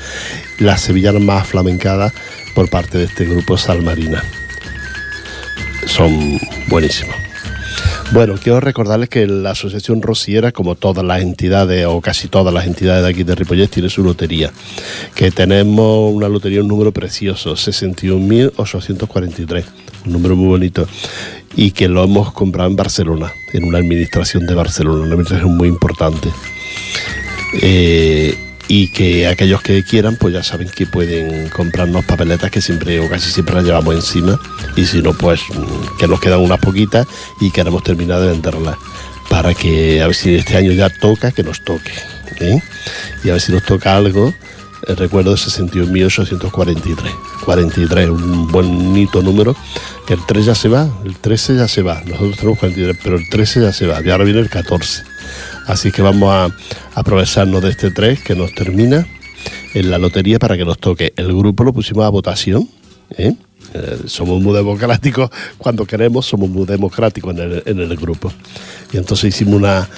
La 0.58 0.76
sevillana 0.76 1.18
más 1.20 1.42
aflamencada 1.42 2.12
por 2.54 2.68
parte 2.68 2.98
de 2.98 3.04
este 3.04 3.24
grupo 3.24 3.56
Salmarina. 3.56 4.22
Son 5.86 6.38
buenísimos. 6.68 7.23
Bueno, 8.12 8.34
quiero 8.40 8.60
recordarles 8.60 9.08
que 9.08 9.26
la 9.26 9.50
Asociación 9.50 10.00
Rociera, 10.00 10.52
como 10.52 10.76
todas 10.76 11.04
las 11.04 11.20
entidades 11.20 11.84
o 11.86 12.00
casi 12.00 12.28
todas 12.28 12.54
las 12.54 12.66
entidades 12.66 13.02
de 13.02 13.10
aquí 13.10 13.24
de 13.24 13.34
Ripollet, 13.34 13.68
tiene 13.68 13.88
su 13.88 14.04
lotería. 14.04 14.52
Que 15.14 15.32
tenemos 15.32 16.12
una 16.12 16.28
lotería, 16.28 16.60
un 16.60 16.68
número 16.68 16.92
precioso, 16.92 17.54
61.843, 17.54 19.64
un 20.06 20.12
número 20.12 20.36
muy 20.36 20.46
bonito. 20.46 20.86
Y 21.56 21.72
que 21.72 21.88
lo 21.88 22.04
hemos 22.04 22.32
comprado 22.32 22.70
en 22.70 22.76
Barcelona, 22.76 23.32
en 23.52 23.64
una 23.64 23.78
administración 23.78 24.46
de 24.46 24.54
Barcelona, 24.54 25.04
una 25.04 25.14
administración 25.14 25.56
muy 25.56 25.68
importante. 25.68 26.28
Eh, 27.60 28.53
y 28.68 28.88
que 28.88 29.26
aquellos 29.26 29.62
que 29.62 29.82
quieran 29.82 30.16
pues 30.16 30.34
ya 30.34 30.42
saben 30.42 30.68
que 30.68 30.86
pueden 30.86 31.48
comprarnos 31.50 32.04
papeletas 32.04 32.50
que 32.50 32.60
siempre 32.60 32.98
o 33.00 33.08
casi 33.08 33.30
siempre 33.30 33.54
las 33.56 33.64
llevamos 33.64 33.94
encima. 33.94 34.40
Y 34.76 34.86
si 34.86 35.02
no 35.02 35.12
pues 35.12 35.40
mm, 35.50 35.98
que 35.98 36.08
nos 36.08 36.20
quedan 36.20 36.40
unas 36.40 36.58
poquitas 36.58 37.06
y 37.40 37.50
queremos 37.50 37.82
terminar 37.82 38.20
de 38.20 38.28
venderlas. 38.28 38.76
Para 39.28 39.54
que 39.54 40.02
a 40.02 40.06
ver 40.06 40.14
si 40.14 40.34
este 40.34 40.56
año 40.56 40.72
ya 40.72 40.90
toca 40.90 41.32
que 41.32 41.42
nos 41.42 41.64
toque 41.64 41.92
¿eh? 42.40 42.60
y 43.24 43.30
a 43.30 43.32
ver 43.32 43.40
si 43.40 43.52
nos 43.52 43.64
toca 43.64 43.96
algo. 43.96 44.34
El 44.86 44.98
recuerdo 44.98 45.30
de 45.30 45.38
61.843 45.38 46.94
43 47.44 48.10
un 48.10 48.48
bonito 48.48 49.22
número. 49.22 49.56
Que 50.06 50.12
el 50.12 50.20
3 50.26 50.44
ya 50.44 50.54
se 50.54 50.68
va 50.68 50.88
el 51.04 51.16
13 51.16 51.56
ya 51.56 51.68
se 51.68 51.82
va. 51.82 52.02
Nosotros 52.04 52.36
tenemos 52.36 52.58
43 52.58 52.98
pero 53.02 53.16
el 53.16 53.28
13 53.28 53.62
ya 53.62 53.72
se 53.72 53.86
va. 53.86 54.02
Y 54.04 54.10
ahora 54.10 54.24
viene 54.24 54.40
el 54.40 54.50
14 54.50 55.13
Así 55.66 55.90
que 55.90 56.02
vamos 56.02 56.30
a 56.30 56.48
aprovecharnos 56.94 57.62
de 57.62 57.70
este 57.70 57.90
3 57.90 58.22
que 58.22 58.34
nos 58.34 58.54
termina 58.54 59.06
en 59.74 59.90
la 59.90 59.98
lotería 59.98 60.38
para 60.38 60.56
que 60.56 60.64
nos 60.64 60.78
toque. 60.78 61.12
El 61.16 61.28
grupo 61.28 61.64
lo 61.64 61.72
pusimos 61.72 62.04
a 62.04 62.08
votación. 62.10 62.68
¿eh? 63.10 63.34
Eh, 63.72 63.98
somos 64.06 64.40
muy 64.42 64.54
democráticos 64.54 65.30
cuando 65.58 65.84
queremos, 65.86 66.26
somos 66.26 66.48
muy 66.48 66.66
democráticos 66.66 67.34
en 67.36 67.78
el, 67.78 67.96
grupo. 67.96 68.32
Y 68.92 68.98
entonces 68.98 69.34
hicimos 69.34 69.54
una, 69.54 69.88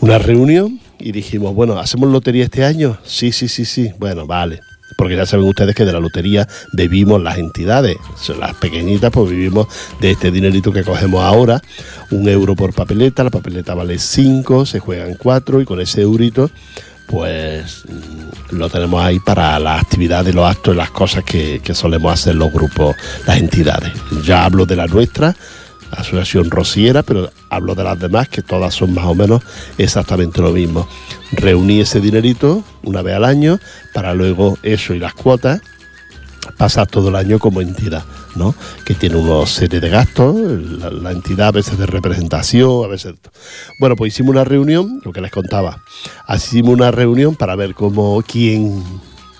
una 0.00 0.18
reunión 0.18 0.80
y 0.98 1.12
dijimos, 1.12 1.54
bueno, 1.54 1.78
¿hacemos 1.78 2.10
lotería 2.10 2.44
este 2.44 2.64
año? 2.64 2.98
Sí, 3.04 3.32
sí, 3.32 3.48
sí, 3.48 3.64
sí. 3.64 3.92
Bueno, 3.98 4.26
vale 4.26 4.67
porque 4.98 5.14
ya 5.14 5.26
saben 5.26 5.46
ustedes 5.46 5.76
que 5.76 5.84
de 5.84 5.92
la 5.92 6.00
lotería 6.00 6.48
vivimos 6.72 7.22
las 7.22 7.38
entidades, 7.38 7.98
las 8.36 8.54
pequeñitas 8.54 9.12
pues 9.12 9.30
vivimos 9.30 9.68
de 10.00 10.10
este 10.10 10.32
dinerito 10.32 10.72
que 10.72 10.82
cogemos 10.82 11.22
ahora, 11.22 11.62
un 12.10 12.28
euro 12.28 12.56
por 12.56 12.74
papeleta, 12.74 13.22
la 13.22 13.30
papeleta 13.30 13.74
vale 13.74 14.00
5, 14.00 14.66
se 14.66 14.80
juegan 14.80 15.14
4 15.14 15.60
y 15.60 15.64
con 15.64 15.80
ese 15.80 16.02
eurito 16.02 16.50
pues 17.06 17.84
mm, 17.86 18.56
lo 18.56 18.68
tenemos 18.68 19.00
ahí 19.00 19.20
para 19.20 19.60
las 19.60 19.80
actividades, 19.80 20.34
los 20.34 20.50
actos 20.50 20.74
y 20.74 20.76
las 20.76 20.90
cosas 20.90 21.22
que, 21.22 21.60
que 21.62 21.76
solemos 21.76 22.12
hacer 22.12 22.34
los 22.34 22.52
grupos, 22.52 22.96
las 23.24 23.38
entidades. 23.38 23.92
Ya 24.24 24.44
hablo 24.44 24.66
de 24.66 24.74
la 24.74 24.88
nuestra, 24.88 25.34
Asociación 25.90 26.50
Rociera, 26.50 27.02
pero 27.02 27.30
hablo 27.50 27.74
de 27.74 27.84
las 27.84 27.98
demás, 27.98 28.28
que 28.28 28.42
todas 28.42 28.74
son 28.74 28.94
más 28.94 29.06
o 29.06 29.14
menos 29.14 29.42
exactamente 29.78 30.40
lo 30.40 30.52
mismo. 30.52 30.88
Reuní 31.32 31.80
ese 31.80 32.00
dinerito 32.00 32.62
una 32.82 33.02
vez 33.02 33.14
al 33.14 33.24
año 33.24 33.58
para 33.94 34.14
luego 34.14 34.58
eso 34.62 34.94
y 34.94 34.98
las 34.98 35.14
cuotas 35.14 35.60
pasar 36.56 36.86
todo 36.86 37.10
el 37.10 37.16
año 37.16 37.38
como 37.38 37.60
entidad, 37.60 38.04
¿no? 38.34 38.54
Que 38.84 38.94
tiene 38.94 39.16
una 39.16 39.46
serie 39.46 39.80
de 39.80 39.90
gastos, 39.90 40.34
la, 40.36 41.12
entidad 41.12 41.48
a 41.48 41.52
veces 41.52 41.78
de 41.78 41.86
representación, 41.86 42.84
a 42.84 42.88
veces... 42.88 43.14
Bueno, 43.78 43.96
pues 43.96 44.14
hicimos 44.14 44.30
una 44.30 44.44
reunión, 44.44 45.00
lo 45.04 45.12
que 45.12 45.20
les 45.20 45.30
contaba, 45.30 45.82
hicimos 46.34 46.74
una 46.74 46.90
reunión 46.90 47.36
para 47.36 47.54
ver 47.54 47.74
cómo, 47.74 48.22
quién, 48.26 48.82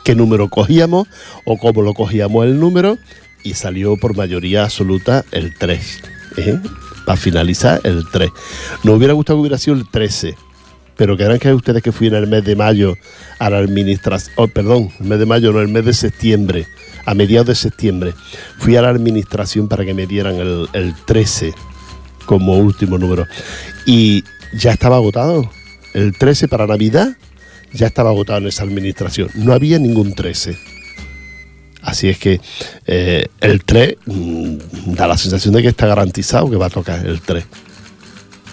qué 0.04 0.14
número 0.14 0.48
cogíamos 0.48 1.08
o 1.44 1.56
cómo 1.56 1.82
lo 1.82 1.94
cogíamos 1.94 2.44
el 2.44 2.60
número 2.60 2.98
y 3.42 3.54
salió 3.54 3.96
por 3.96 4.16
mayoría 4.16 4.64
absoluta 4.64 5.24
el 5.32 5.54
3 5.56 6.02
¿eh? 6.36 6.58
para 7.04 7.16
finalizar 7.16 7.80
el 7.84 8.04
3. 8.10 8.30
Nos 8.84 8.96
hubiera 8.96 9.14
gustado 9.14 9.38
que 9.38 9.40
hubiera 9.40 9.58
sido 9.58 9.76
el 9.76 9.88
13, 9.88 10.36
pero 10.96 11.16
querrán 11.16 11.38
que 11.38 11.52
ustedes 11.52 11.82
que 11.82 11.92
fui 11.92 12.08
en 12.08 12.14
el 12.14 12.26
mes 12.26 12.44
de 12.44 12.56
mayo 12.56 12.96
a 13.38 13.50
la 13.50 13.58
administración, 13.58 14.34
oh, 14.36 14.48
perdón, 14.48 14.90
el 15.00 15.06
mes 15.06 15.18
de 15.18 15.26
mayo, 15.26 15.52
no, 15.52 15.60
el 15.60 15.68
mes 15.68 15.84
de 15.84 15.92
septiembre, 15.92 16.66
a 17.06 17.14
mediados 17.14 17.48
de 17.48 17.54
septiembre, 17.54 18.14
fui 18.58 18.76
a 18.76 18.82
la 18.82 18.90
administración 18.90 19.68
para 19.68 19.84
que 19.84 19.94
me 19.94 20.06
dieran 20.06 20.34
el, 20.36 20.68
el 20.72 20.94
13 21.06 21.54
como 22.26 22.58
último 22.58 22.98
número. 22.98 23.26
Y 23.86 24.22
ya 24.52 24.72
estaba 24.72 24.96
agotado. 24.96 25.50
El 25.94 26.16
13 26.16 26.48
para 26.48 26.66
Navidad 26.66 27.16
ya 27.72 27.86
estaba 27.86 28.10
agotado 28.10 28.40
en 28.40 28.48
esa 28.48 28.64
administración. 28.64 29.30
No 29.34 29.52
había 29.52 29.78
ningún 29.78 30.14
13. 30.14 30.58
Así 31.82 32.08
es 32.08 32.18
que 32.18 32.40
eh, 32.86 33.26
el 33.40 33.64
3 33.64 33.96
mm, 34.06 34.56
da 34.94 35.06
la 35.06 35.16
sensación 35.16 35.54
de 35.54 35.62
que 35.62 35.68
está 35.68 35.86
garantizado 35.86 36.50
que 36.50 36.56
va 36.56 36.66
a 36.66 36.70
tocar 36.70 37.06
el 37.06 37.20
3. 37.20 37.44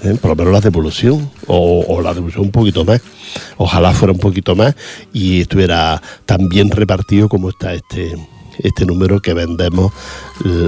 ¿Eh? 0.03 0.17
Por 0.21 0.31
lo 0.31 0.35
menos 0.35 0.53
la 0.53 0.61
devolución, 0.61 1.31
o, 1.47 2.01
la 2.01 2.13
devolución 2.13 2.45
un 2.45 2.51
poquito 2.51 2.85
más. 2.85 3.01
Ojalá 3.57 3.93
fuera 3.93 4.13
un 4.13 4.19
poquito 4.19 4.55
más 4.55 4.75
y 5.11 5.41
estuviera 5.41 6.01
tan 6.25 6.47
bien 6.47 6.69
repartido 6.69 7.27
como 7.27 7.49
está 7.49 7.73
este, 7.73 8.15
este 8.59 8.85
número 8.85 9.19
que 9.19 9.33
vendemos, 9.33 9.91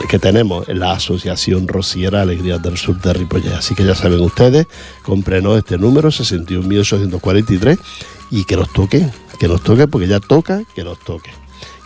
que 0.10 0.18
tenemos 0.18 0.68
en 0.68 0.80
la 0.80 0.94
Asociación 0.94 1.68
Rociera 1.68 2.22
Alegría 2.22 2.58
del 2.58 2.78
Sur 2.78 3.00
de 3.00 3.14
Ripollet. 3.14 3.54
Así 3.54 3.76
que 3.76 3.86
ya 3.86 3.94
saben 3.94 4.20
ustedes, 4.22 4.66
cómprenos 5.04 5.58
este 5.58 5.78
número, 5.78 6.10
61.843, 6.10 7.78
y 8.32 8.44
que 8.44 8.56
nos 8.56 8.74
toque, 8.74 9.08
que 9.40 9.48
nos 9.48 9.62
toque, 9.62 9.88
porque 9.88 10.08
ya 10.08 10.20
toca 10.20 10.64
que 10.76 10.84
nos 10.84 11.00
toque 11.00 11.30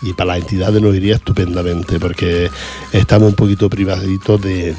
y 0.02 0.14
para 0.14 0.34
las 0.34 0.42
entidades 0.42 0.82
nos 0.82 0.96
iría 0.96 1.16
estupendamente 1.16 2.00
porque 2.00 2.50
estamos 2.92 3.30
un 3.30 3.36
poquito 3.36 3.70
privaditos 3.70 4.42
de, 4.42 4.76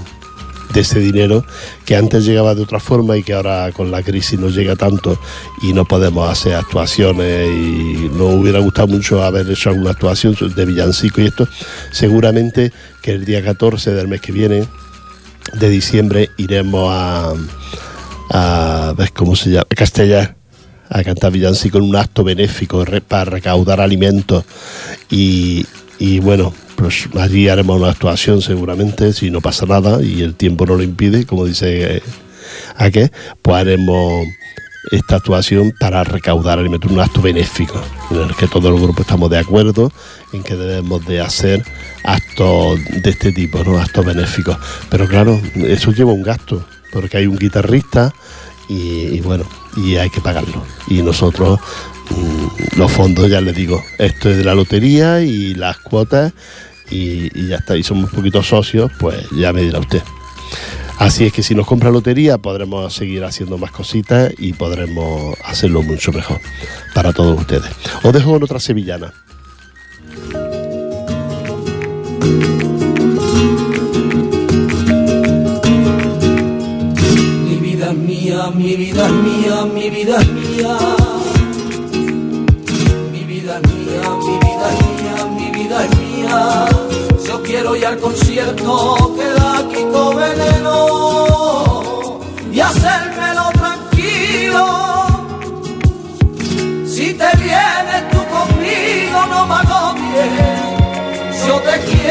ese 0.74 1.00
dinero 1.00 1.44
que 1.84 1.96
antes 1.96 2.24
llegaba 2.24 2.54
de 2.54 2.62
otra 2.62 2.80
forma 2.80 3.18
y 3.18 3.22
que 3.22 3.34
ahora 3.34 3.70
con 3.72 3.90
la 3.90 4.02
crisis 4.02 4.40
no 4.40 4.48
llega 4.48 4.74
tanto 4.74 5.20
y 5.60 5.74
no 5.74 5.84
podemos 5.84 6.30
hacer 6.30 6.54
actuaciones 6.54 7.46
y 7.46 8.10
nos 8.14 8.34
hubiera 8.36 8.58
gustado 8.58 8.88
mucho 8.88 9.22
haber 9.22 9.50
hecho 9.50 9.68
alguna 9.68 9.90
actuación 9.90 10.34
de 10.56 10.64
villancico 10.64 11.20
y 11.20 11.26
esto. 11.26 11.46
Seguramente 11.90 12.72
que 13.02 13.12
el 13.12 13.26
día 13.26 13.44
14 13.44 13.92
del 13.92 14.08
mes 14.08 14.22
que 14.22 14.32
viene 14.32 14.66
de 15.52 15.68
diciembre 15.68 16.30
iremos 16.38 16.90
a 18.30 18.94
ver 18.96 19.12
cómo 19.12 19.36
se 19.36 19.50
llama 19.50 19.66
Castellar 19.76 20.41
a 20.92 21.02
cantar 21.02 21.32
villancico 21.32 21.78
en 21.78 21.84
un 21.84 21.96
acto 21.96 22.22
benéfico 22.22 22.84
para 23.08 23.24
recaudar 23.24 23.80
alimentos 23.80 24.44
y, 25.10 25.64
bueno, 26.20 26.52
pues 26.76 27.08
allí 27.18 27.48
haremos 27.48 27.80
una 27.80 27.90
actuación 27.90 28.42
seguramente, 28.42 29.12
si 29.12 29.30
no 29.30 29.40
pasa 29.40 29.66
nada 29.66 30.02
y 30.02 30.22
el 30.22 30.34
tiempo 30.34 30.66
no 30.66 30.74
lo 30.76 30.82
impide, 30.82 31.26
como 31.26 31.44
dice 31.44 31.96
eh, 31.96 32.02
a 32.76 32.90
qué, 32.90 33.10
pues 33.40 33.56
haremos 33.56 34.26
esta 34.90 35.16
actuación 35.16 35.72
para 35.78 36.02
recaudar 36.02 36.58
alimentos, 36.58 36.90
un 36.90 37.00
acto 37.00 37.22
benéfico, 37.22 37.80
en 38.10 38.18
el 38.18 38.34
que 38.34 38.48
todos 38.48 38.70
los 38.70 38.80
grupos 38.80 39.06
estamos 39.06 39.30
de 39.30 39.38
acuerdo 39.38 39.92
en 40.32 40.42
que 40.42 40.56
debemos 40.56 41.06
de 41.06 41.20
hacer 41.20 41.64
actos 42.04 42.80
de 43.02 43.10
este 43.10 43.32
tipo, 43.32 43.62
¿no? 43.62 43.78
actos 43.78 44.04
benéficos. 44.04 44.58
Pero 44.90 45.06
claro, 45.06 45.40
eso 45.54 45.92
lleva 45.92 46.12
un 46.12 46.22
gasto, 46.22 46.66
porque 46.92 47.18
hay 47.18 47.26
un 47.26 47.38
guitarrista, 47.38 48.12
y, 48.68 49.20
bueno, 49.20 49.44
y 49.76 49.96
hay 49.96 50.10
que 50.10 50.20
pagarlo. 50.20 50.64
Y 50.88 51.02
nosotros, 51.02 51.60
mm, 52.10 52.78
los 52.78 52.90
fondos, 52.92 53.30
ya 53.30 53.40
les 53.40 53.54
digo, 53.54 53.82
esto 53.98 54.30
es 54.30 54.36
de 54.36 54.44
la 54.44 54.54
lotería 54.54 55.22
y 55.22 55.54
las 55.54 55.78
cuotas 55.78 56.32
y, 56.90 57.48
ya 57.48 57.56
está, 57.56 57.76
y 57.76 57.82
somos 57.82 58.10
un 58.10 58.16
poquito 58.16 58.42
socios, 58.42 58.90
pues 58.98 59.28
ya 59.30 59.52
me 59.52 59.62
dirá 59.62 59.78
usted. 59.78 60.02
Así 60.98 61.24
es 61.24 61.32
que 61.32 61.42
si 61.42 61.54
nos 61.54 61.66
compra 61.66 61.90
lotería 61.90 62.38
podremos 62.38 62.92
seguir 62.92 63.24
haciendo 63.24 63.58
más 63.58 63.72
cositas 63.72 64.32
y 64.38 64.52
podremos 64.52 65.36
hacerlo 65.44 65.82
mucho 65.82 66.12
mejor 66.12 66.40
para 66.94 67.12
todos 67.12 67.40
ustedes. 67.40 67.70
Os 68.02 68.12
dejo 68.12 68.32
con 68.32 68.42
otra 68.42 68.60
sevillana. 68.60 69.12
Mi 78.22 78.76
vida 78.76 79.06
es 79.06 79.12
mía, 79.12 79.64
mi 79.74 79.90
vida 79.90 80.16
es 80.20 80.28
mía. 80.28 80.76
Mi 83.10 83.24
vida 83.24 83.58
es 83.58 83.72
mía, 83.72 84.02
mi 84.26 84.36
vida 84.38 84.66
es 84.72 84.78
mía, 84.86 85.16
mi 85.38 85.50
vida 85.50 85.84
es 85.84 85.90
mía. 85.98 86.68
Yo 87.26 87.42
quiero 87.42 87.74
ir 87.74 87.84
al 87.86 87.98
concierto 87.98 89.12
que 89.16 89.24
da 89.24 89.68
Kiko 89.68 90.14
Veneno 90.14 91.82
y 92.52 92.60
hacérmelo 92.60 93.50
tranquilo. 93.60 94.66
Si 96.86 97.14
te 97.14 97.30
vienes 97.38 98.02
tú 98.12 98.20
conmigo, 98.36 99.26
no 99.30 99.46
me 99.46 99.54
agobies. 99.54 100.62
Yo 101.46 101.54
te 101.60 101.80
quiero 101.86 102.01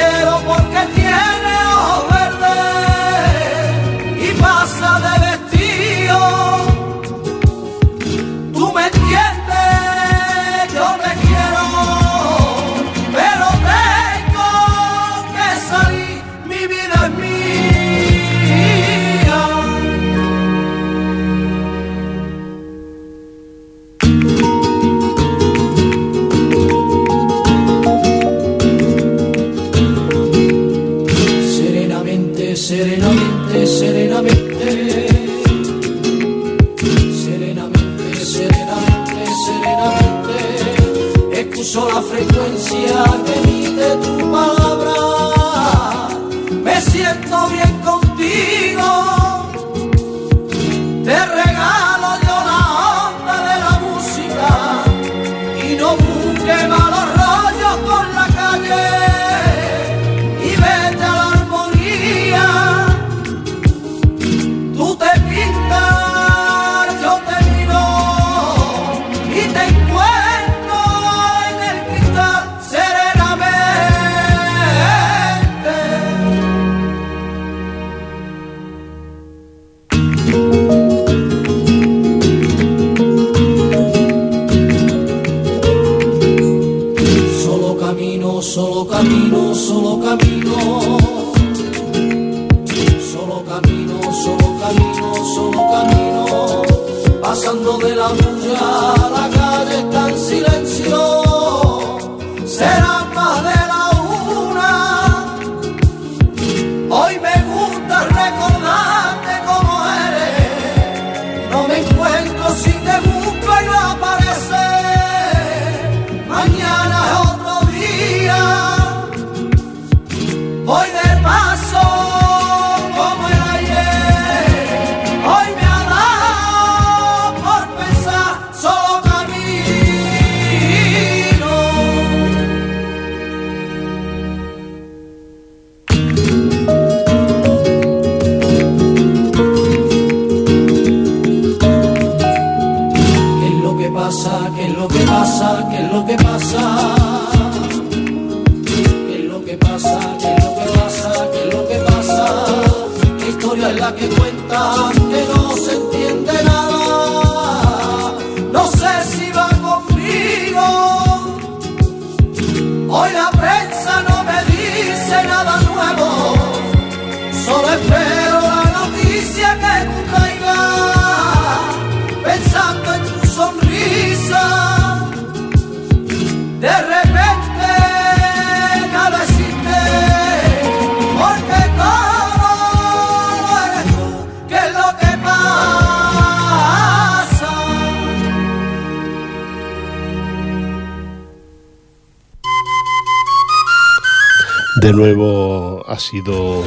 de 194.81 194.93
nuevo 194.93 195.85
ha 195.87 195.99
sido 195.99 196.63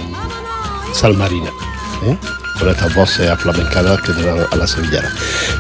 Salmarina, 0.93 1.51
¿eh? 2.07 2.17
con 2.61 2.69
estas 2.69 2.95
voces 2.95 3.29
aflamencadas 3.29 4.01
que 4.03 4.13
dan 4.13 4.47
a 4.49 4.57
la 4.57 4.69
sevillana. 4.69 5.13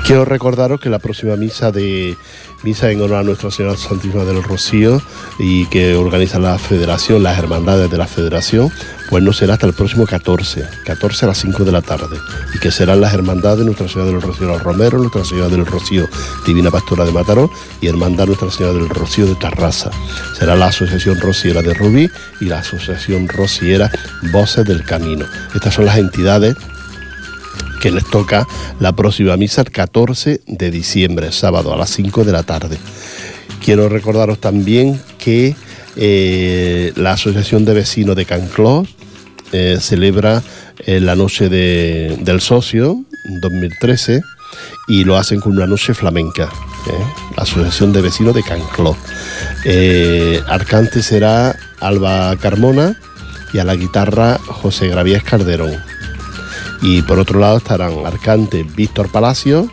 Quiero 0.06 0.24
recordaros 0.24 0.80
que 0.80 0.88
la 0.88 1.00
próxima 1.00 1.34
misa 1.34 1.72
de 1.72 2.16
misa 2.62 2.92
en 2.92 3.02
honor 3.02 3.18
a 3.18 3.22
Nuestra 3.24 3.50
Señora 3.50 3.76
Santísima 3.76 4.22
del 4.24 4.40
Rocío 4.40 5.02
y 5.36 5.66
que 5.66 5.96
organiza 5.96 6.38
la 6.38 6.56
Federación, 6.56 7.24
las 7.24 7.38
hermandades 7.38 7.90
de 7.90 7.98
la 7.98 8.06
Federación, 8.06 8.70
pues 9.10 9.22
no 9.22 9.32
será 9.32 9.54
hasta 9.54 9.66
el 9.66 9.74
próximo 9.74 10.06
14, 10.06 10.64
14 10.84 11.24
a 11.24 11.28
las 11.28 11.38
5 11.38 11.64
de 11.64 11.72
la 11.72 11.82
tarde, 11.82 12.16
y 12.54 12.58
que 12.58 12.70
serán 12.70 13.00
las 13.00 13.14
hermandades 13.14 13.60
de 13.60 13.64
Nuestra 13.64 13.88
Señora 13.88 14.10
del 14.10 14.22
Rocío 14.22 14.46
Los 14.46 14.62
Romero, 14.62 14.98
Nuestra 14.98 15.24
Señora 15.24 15.48
del 15.48 15.66
Rocío 15.66 16.08
Divina 16.46 16.70
Pastora 16.70 17.04
de 17.04 17.12
Mataró 17.12 17.50
y 17.80 17.88
Hermandad 17.88 18.26
Nuestra 18.26 18.50
Señora 18.50 18.74
del 18.74 18.88
Rocío 18.88 19.26
de 19.26 19.34
Tarrasa. 19.36 19.90
Será 20.38 20.56
la 20.56 20.66
Asociación 20.66 21.20
Rociera 21.20 21.62
de 21.62 21.74
Rubí 21.74 22.10
y 22.40 22.46
la 22.46 22.60
Asociación 22.60 23.28
Rociera 23.28 23.90
Voces 24.32 24.64
del 24.64 24.84
Camino. 24.84 25.26
Estas 25.54 25.74
son 25.74 25.86
las 25.86 25.98
entidades 25.98 26.56
que 27.80 27.90
les 27.90 28.08
toca 28.08 28.46
la 28.80 28.92
próxima 28.92 29.36
misa 29.36 29.60
el 29.60 29.70
14 29.70 30.40
de 30.46 30.70
diciembre, 30.70 31.32
sábado 31.32 31.72
a 31.72 31.76
las 31.76 31.90
5 31.90 32.24
de 32.24 32.32
la 32.32 32.42
tarde. 32.42 32.78
Quiero 33.62 33.88
recordaros 33.88 34.38
también 34.38 35.00
que 35.18 35.54
eh, 35.96 36.92
la 36.96 37.12
Asociación 37.12 37.64
de 37.64 37.74
Vecinos 37.74 38.16
de 38.16 38.24
Canclós 38.24 38.88
eh, 39.52 39.78
celebra 39.80 40.42
eh, 40.86 41.00
la 41.00 41.14
Noche 41.14 41.48
del 41.48 42.40
Socio 42.40 43.04
2013 43.40 44.22
y 44.88 45.04
lo 45.04 45.16
hacen 45.16 45.40
con 45.40 45.52
una 45.52 45.66
noche 45.66 45.94
flamenca. 45.94 46.48
La 47.36 47.42
Asociación 47.42 47.92
de 47.92 48.02
Vecinos 48.02 48.34
de 48.34 48.42
Canclós. 48.42 48.96
Arcante 50.48 51.02
será 51.02 51.56
Alba 51.80 52.36
Carmona 52.36 52.98
y 53.52 53.58
a 53.58 53.64
la 53.64 53.74
guitarra 53.74 54.38
José 54.38 54.88
Gravías 54.88 55.22
Calderón. 55.22 55.72
Y 56.82 57.02
por 57.02 57.18
otro 57.18 57.40
lado 57.40 57.56
estarán 57.56 58.04
Arcante 58.04 58.64
Víctor 58.76 59.10
Palacio 59.10 59.70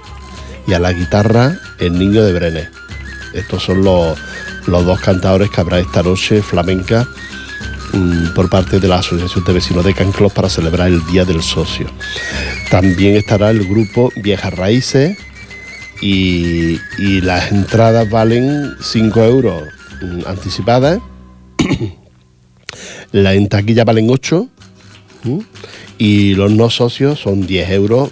y 0.67 0.74
a 0.74 0.80
la 0.80 0.93
guitarra 0.93 1.57
El 1.80 1.99
Niño 1.99 2.24
de 2.24 2.34
Brenes. 2.34 2.80
Estos 3.34 3.63
son 3.63 3.84
los, 3.84 4.17
los 4.67 4.86
dos 4.86 4.99
cantadores 4.99 5.49
que 5.49 5.61
habrá 5.61 5.79
esta 5.79 6.03
noche 6.03 6.41
flamenca 6.41 7.07
mm, 7.93 8.34
por 8.34 8.49
parte 8.49 8.79
de 8.79 8.88
la 8.88 8.99
Asociación 8.99 9.43
de 9.43 9.53
Vecinos 9.53 9.86
de 9.86 9.93
Canclos 9.93 10.34
para 10.34 10.49
celebrar 10.49 10.88
el 10.88 11.05
Día 11.05 11.25
del 11.25 11.41
Socio. 11.41 11.88
También 12.69 13.15
estará 13.15 13.51
el 13.51 13.67
grupo 13.67 14.11
Viejas 14.15 14.53
Raíces 14.53 15.17
y, 16.01 16.79
las 17.21 17.51
entradas 17.51 18.09
valen 18.09 18.75
5 18.82 19.23
euros 19.23 19.63
mm, 20.01 20.27
anticipadas. 20.27 20.99
la 23.11 23.34
en 23.34 23.47
taquilla 23.47 23.84
valen 23.84 24.09
8 24.09 24.47
y 25.97 26.34
los 26.34 26.51
no 26.51 26.69
socios 26.69 27.19
son 27.19 27.45
10 27.45 27.69
euros 27.71 28.09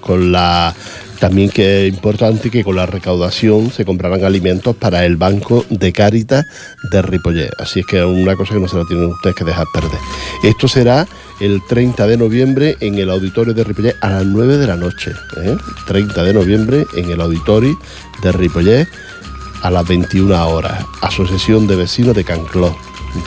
con 0.00 0.32
la 0.32 0.74
también 1.18 1.50
que 1.50 1.86
es 1.86 1.94
importante 1.94 2.50
que 2.50 2.64
con 2.64 2.76
la 2.76 2.86
recaudación 2.86 3.70
se 3.70 3.84
comprarán 3.84 4.24
alimentos 4.24 4.76
para 4.76 5.04
el 5.04 5.16
Banco 5.16 5.64
de 5.70 5.92
Cáritas 5.92 6.44
de 6.90 7.02
Ripollet. 7.02 7.50
Así 7.58 7.80
es 7.80 7.86
que 7.86 7.98
es 7.98 8.04
una 8.04 8.36
cosa 8.36 8.54
que 8.54 8.60
no 8.60 8.68
se 8.68 8.76
la 8.76 8.84
tienen 8.84 9.06
ustedes 9.06 9.36
que 9.36 9.44
dejar 9.44 9.66
perder. 9.72 9.98
Esto 10.42 10.68
será 10.68 11.06
el 11.40 11.62
30 11.68 12.06
de 12.06 12.16
noviembre 12.16 12.76
en 12.80 12.96
el 12.96 13.10
auditorio 13.10 13.54
de 13.54 13.64
Ripollet 13.64 13.96
a 14.00 14.10
las 14.10 14.26
9 14.26 14.56
de 14.56 14.66
la 14.66 14.76
noche. 14.76 15.12
30 15.86 16.20
¿eh? 16.20 16.24
de 16.24 16.34
noviembre 16.34 16.86
en 16.94 17.10
el 17.10 17.20
auditorio 17.20 17.78
de 18.22 18.32
Ripollet 18.32 18.88
a 19.62 19.70
las 19.70 19.86
21 19.86 20.48
horas. 20.48 20.84
Asociación 21.00 21.66
de 21.66 21.76
Vecinos 21.76 22.14
de 22.14 22.24
Cancló. 22.24 22.76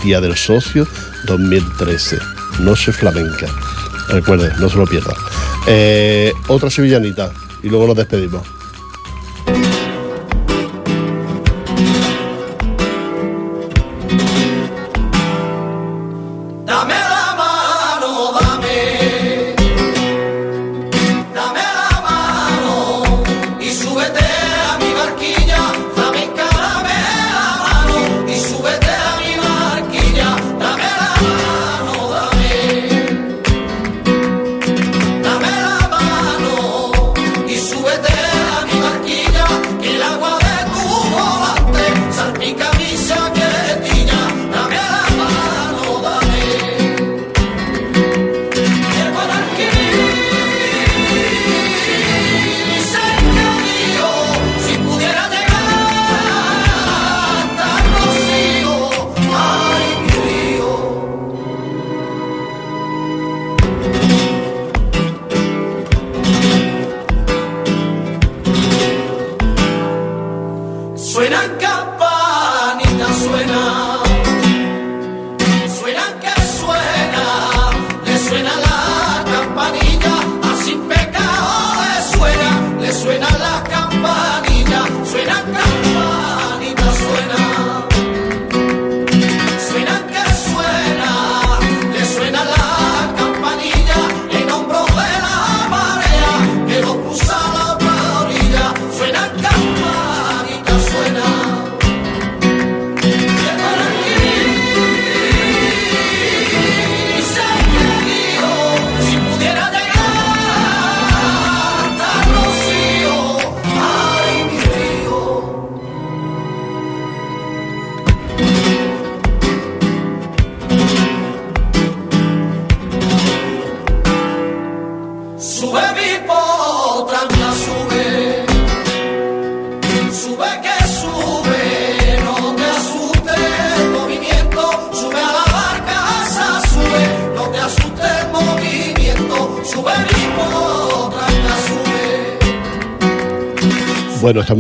Día 0.04 0.20
del 0.20 0.36
Socio 0.36 0.86
2013. 1.26 2.18
Noche 2.60 2.92
flamenca. 2.92 3.48
Recuerde, 4.10 4.52
no 4.60 4.70
se 4.70 4.78
lo 4.78 4.86
pierda. 4.86 5.14
Eh, 5.66 6.34
otra 6.48 6.70
sevillanita 6.70 7.32
y 7.64 7.70
luego 7.70 7.88
nos 7.88 7.96
despedimos. 7.96 8.57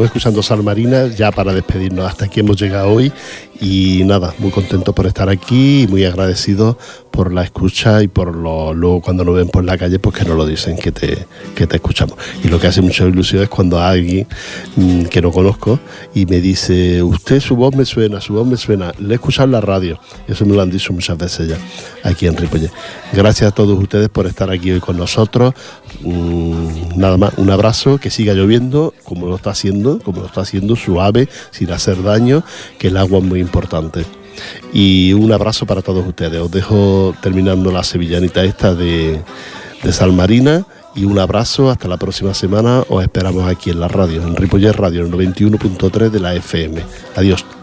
Escuchando 0.07 0.41
Sal 0.41 0.63
Marina 0.63 1.07
ya 1.07 1.31
para 1.31 1.53
despedirnos. 1.53 2.05
Hasta 2.05 2.25
aquí 2.25 2.39
hemos 2.39 2.59
llegado 2.59 2.91
hoy 2.91 3.11
y 3.59 4.03
nada, 4.05 4.33
muy 4.39 4.51
contento 4.51 4.93
por 4.93 5.07
estar 5.07 5.29
aquí 5.29 5.83
y 5.83 5.87
muy 5.87 6.05
agradecido 6.05 6.77
por 7.11 7.33
la 7.33 7.43
escucha 7.43 8.03
y 8.03 8.07
por 8.07 8.35
lo, 8.35 8.73
luego 8.73 9.01
cuando 9.01 9.23
nos 9.23 9.35
ven 9.35 9.49
por 9.49 9.63
la 9.63 9.77
calle, 9.77 9.97
pues 9.97 10.15
que 10.15 10.23
nos 10.23 10.37
lo 10.37 10.45
dicen, 10.45 10.77
que 10.77 10.91
te, 10.91 11.25
que 11.55 11.65
te 11.65 11.77
escuchamos. 11.77 12.15
Y 12.43 12.47
lo 12.47 12.59
que 12.59 12.67
hace 12.67 12.81
mucha 12.81 13.05
ilusión 13.05 13.41
es 13.41 13.49
cuando 13.49 13.79
alguien 13.79 14.27
mm, 14.75 15.05
que 15.05 15.21
no 15.21 15.31
conozco 15.31 15.79
y 16.13 16.27
me 16.27 16.39
dice, 16.39 17.01
usted 17.01 17.39
su 17.39 17.55
voz 17.55 17.75
me 17.75 17.85
suena, 17.85 18.21
su 18.21 18.33
voz 18.33 18.45
me 18.45 18.55
suena, 18.55 18.93
le 18.99 19.15
he 19.15 19.47
la 19.47 19.61
radio. 19.61 19.99
Eso 20.27 20.45
me 20.45 20.55
lo 20.55 20.61
han 20.61 20.69
dicho 20.69 20.93
muchas 20.93 21.17
veces 21.17 21.49
ya 21.49 21.57
aquí 22.03 22.27
en 22.27 22.37
Ripollet. 22.37 22.71
Gracias 23.13 23.51
a 23.51 23.55
todos 23.55 23.81
ustedes 23.81 24.09
por 24.09 24.27
estar 24.27 24.51
aquí 24.51 24.71
hoy 24.71 24.79
con 24.79 24.97
nosotros. 24.97 25.53
Mm, 26.01 26.66
nada 26.97 27.17
más, 27.17 27.33
un 27.37 27.49
abrazo, 27.49 27.97
que 27.97 28.09
siga 28.09 28.33
lloviendo 28.33 28.93
como 29.03 29.27
lo 29.27 29.35
está 29.35 29.51
haciendo, 29.51 29.99
como 29.99 30.21
lo 30.21 30.27
está 30.27 30.41
haciendo 30.41 30.75
suave, 30.75 31.29
sin 31.51 31.71
hacer 31.71 32.03
daño, 32.03 32.43
que 32.77 32.87
el 32.87 32.97
agua 32.97 33.19
es 33.19 33.25
muy 33.25 33.39
importante. 33.39 34.05
Y 34.73 35.13
un 35.13 35.31
abrazo 35.31 35.65
para 35.65 35.81
todos 35.81 36.05
ustedes. 36.05 36.39
Os 36.39 36.51
dejo 36.51 37.15
terminando 37.21 37.71
la 37.71 37.83
sevillanita 37.83 38.43
esta 38.43 38.75
de, 38.75 39.21
de 39.83 39.93
Salmarina 39.93 40.65
y 40.95 41.05
un 41.05 41.19
abrazo 41.19 41.69
hasta 41.69 41.87
la 41.87 41.97
próxima 41.97 42.33
semana. 42.33 42.83
Os 42.89 43.03
esperamos 43.03 43.47
aquí 43.49 43.69
en 43.69 43.79
la 43.79 43.87
radio, 43.87 44.21
en 44.21 44.35
Ripollet 44.35 44.73
Radio, 44.73 45.05
el 45.05 45.11
91.3 45.11 46.09
de 46.09 46.19
la 46.19 46.35
FM. 46.35 46.81
Adiós. 47.15 47.56